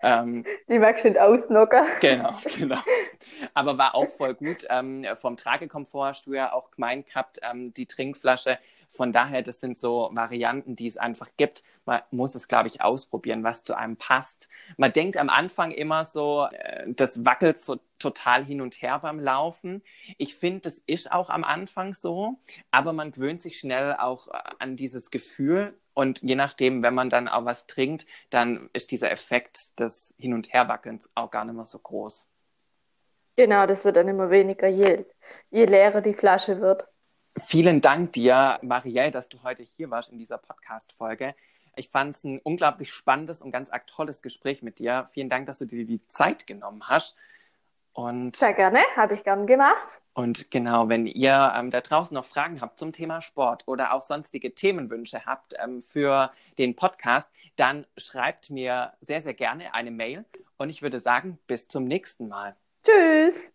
Ähm, 0.03 0.45
Die 0.69 0.79
mag 0.79 0.99
schön 1.01 1.17
ausnocken. 1.17 1.85
Genau, 2.01 2.39
genau. 2.59 2.81
Aber 3.55 3.79
war 3.79 3.95
auch 3.95 4.09
voll 4.09 4.35
gut. 4.35 4.67
Ähm, 4.69 5.07
vom 5.17 5.37
Tragekomfort 5.37 6.09
hast 6.09 6.27
du 6.27 6.35
ja 6.35 6.53
auch 6.53 6.71
gemeint 6.71 7.07
gehabt, 7.07 7.41
ähm, 7.43 7.73
die 7.73 7.87
Trinkflasche. 7.87 8.59
Von 8.95 9.13
daher, 9.13 9.43
das 9.43 9.61
sind 9.61 9.79
so 9.79 10.11
Varianten, 10.13 10.77
die 10.77 10.87
es 10.87 10.97
einfach 10.97 11.29
gibt. 11.37 11.65
Man 11.85 12.01
muss 12.11 12.35
es, 12.35 12.47
glaube 12.47 12.69
ich, 12.69 12.81
ausprobieren, 12.81 13.43
was 13.43 13.65
zu 13.65 13.77
einem 13.77 13.97
passt. 13.97 14.49
Man 14.77 14.93
denkt 14.93 15.17
am 15.17 15.29
Anfang 15.29 15.73
immer 15.73 16.05
so, 16.05 16.47
äh, 16.53 16.85
das 16.87 17.25
wackelt 17.25 17.61
so 17.61 17.81
total 17.99 18.45
hin 18.45 18.61
und 18.61 18.81
her 18.83 19.01
beim 19.01 19.19
Laufen. 19.19 19.83
Ich 20.17 20.37
finde, 20.37 20.61
das 20.61 20.79
ist 20.87 21.11
auch 21.11 21.29
am 21.29 21.43
Anfang 21.43 21.95
so, 21.95 22.39
aber 22.71 22.93
man 22.93 23.13
gewöhnt 23.13 23.43
sich 23.43 23.59
schnell 23.59 23.97
auch 23.99 24.29
äh, 24.29 24.39
an 24.59 24.77
dieses 24.77 25.11
Gefühl 25.11 25.75
und 25.95 26.21
je 26.23 26.35
nachdem, 26.35 26.83
wenn 26.83 26.95
man 26.95 27.11
dann 27.11 27.29
auch 27.29 27.45
was 27.45 27.67
trinkt, 27.67 28.07
dann 28.31 28.69
ist 28.73 28.91
dieser 28.91 29.11
Effekt 29.11 29.79
des 29.79 30.15
Hin- 30.19 30.35
und 30.35 30.53
Herwackelns 30.53 31.09
auch 31.15 31.31
gar 31.31 31.45
nicht 31.45 31.55
mehr 31.55 31.65
so 31.65 31.79
groß. 31.79 32.29
Genau, 33.37 33.67
das 33.67 33.85
wird 33.85 33.97
dann 33.97 34.09
immer 34.09 34.31
weniger, 34.31 34.69
je, 34.69 35.05
je 35.51 35.65
leerer 35.65 36.01
die 36.01 36.15
Flasche 36.15 36.61
wird. 36.61 36.87
Vielen 37.37 37.81
Dank 37.81 38.13
dir, 38.13 38.59
Marielle, 38.63 39.11
dass 39.11 39.29
du 39.29 39.43
heute 39.43 39.65
hier 39.65 39.91
warst 39.91 40.13
in 40.13 40.19
dieser 40.19 40.39
Podcast-Folge. 40.39 41.35
Ich 41.77 41.89
fand 41.89 42.15
es 42.15 42.23
ein 42.23 42.39
unglaublich 42.39 42.93
spannendes 42.93 43.43
und 43.43 43.51
ganz 43.51 43.71
tolles 43.87 44.23
Gespräch 44.23 44.63
mit 44.63 44.79
dir. 44.79 45.09
Vielen 45.13 45.29
Dank, 45.29 45.47
dass 45.47 45.59
du 45.59 45.67
dir 45.67 45.85
die 45.85 46.07
Zeit 46.07 46.47
genommen 46.47 46.89
hast. 46.89 47.17
Und, 47.93 48.37
Sehr 48.37 48.55
gerne, 48.55 48.81
habe 48.97 49.15
ich 49.15 49.23
gern 49.23 49.47
gemacht. 49.47 50.01
Und 50.15 50.51
genau, 50.51 50.89
wenn 50.89 51.07
ihr 51.07 51.53
ähm, 51.57 51.71
da 51.71 51.81
draußen 51.81 52.15
noch 52.15 52.25
Fragen 52.25 52.61
habt 52.61 52.79
zum 52.79 52.93
Thema 52.93 53.21
Sport 53.21 53.67
oder 53.67 53.93
auch 53.93 54.03
sonstige 54.03 54.55
Themenwünsche 54.55 55.27
habt 55.27 55.55
ähm, 55.63 55.81
für 55.81 56.33
den 56.59 56.75
Podcast, 56.75 57.31
dann 57.57 57.87
schreibt 57.97 58.51
mir 58.51 58.93
sehr, 59.01 59.23
sehr 59.23 59.35
gerne 59.35 59.75
eine 59.75 59.93
Mail 59.93 60.25
und 60.57 60.71
ich 60.71 60.83
würde 60.83 61.01
sagen, 61.01 61.39
bis 61.47 61.69
zum 61.69 61.85
nächsten 61.85 62.29
Mal. 62.29 62.57
Tschüss. 62.85 63.54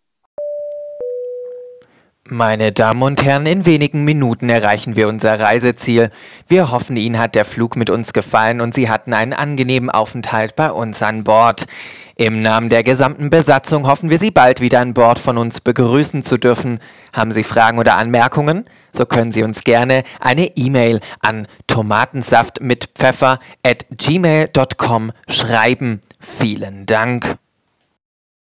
Meine 2.32 2.72
Damen 2.72 3.02
und 3.02 3.24
Herren, 3.24 3.48
in 3.48 3.66
wenigen 3.66 4.04
Minuten 4.04 4.50
erreichen 4.50 4.96
wir 4.96 5.08
unser 5.08 5.40
Reiseziel. 5.40 6.12
Wir 6.48 6.70
hoffen, 6.70 6.96
Ihnen 6.96 7.18
hat 7.18 7.34
der 7.34 7.44
Flug 7.44 7.76
mit 7.76 7.90
uns 7.90 8.14
gefallen 8.14 8.62
und 8.62 8.76
Sie 8.76 8.88
hatten 8.88 9.14
einen 9.14 9.34
angenehmen 9.34 9.90
Aufenthalt 9.90 10.56
bei 10.56 10.72
uns 10.72 11.02
an 11.02 11.24
Bord. 11.24 11.66
Im 12.18 12.44
Namen 12.44 12.70
der 12.70 12.84
gesamten 12.84 13.32
Besatzung 13.32 13.88
hoffen 13.88 14.12
wir 14.12 14.20
Sie 14.20 14.30
bald 14.30 14.62
wieder 14.62 14.80
an 14.80 14.94
Bord 14.94 15.18
von 15.18 15.40
uns 15.40 15.60
begrüßen 15.60 16.22
zu 16.22 16.38
dürfen. 16.38 16.80
Haben 17.16 17.32
Sie 17.32 17.44
Fragen 17.44 17.80
oder 17.80 17.96
Anmerkungen? 17.96 18.66
So 18.94 19.08
können 19.08 19.32
Sie 19.32 19.42
uns 19.42 19.64
gerne 19.64 20.04
eine 20.20 20.56
E-Mail 20.56 21.00
an 21.22 21.48
tomatensaft 21.66 22.62
mit 22.62 22.92
Pfeffer 22.94 23.40
at 23.66 23.88
gmail.com 23.90 25.14
schreiben. 25.28 26.02
Vielen 26.20 26.86
Dank. 26.86 27.40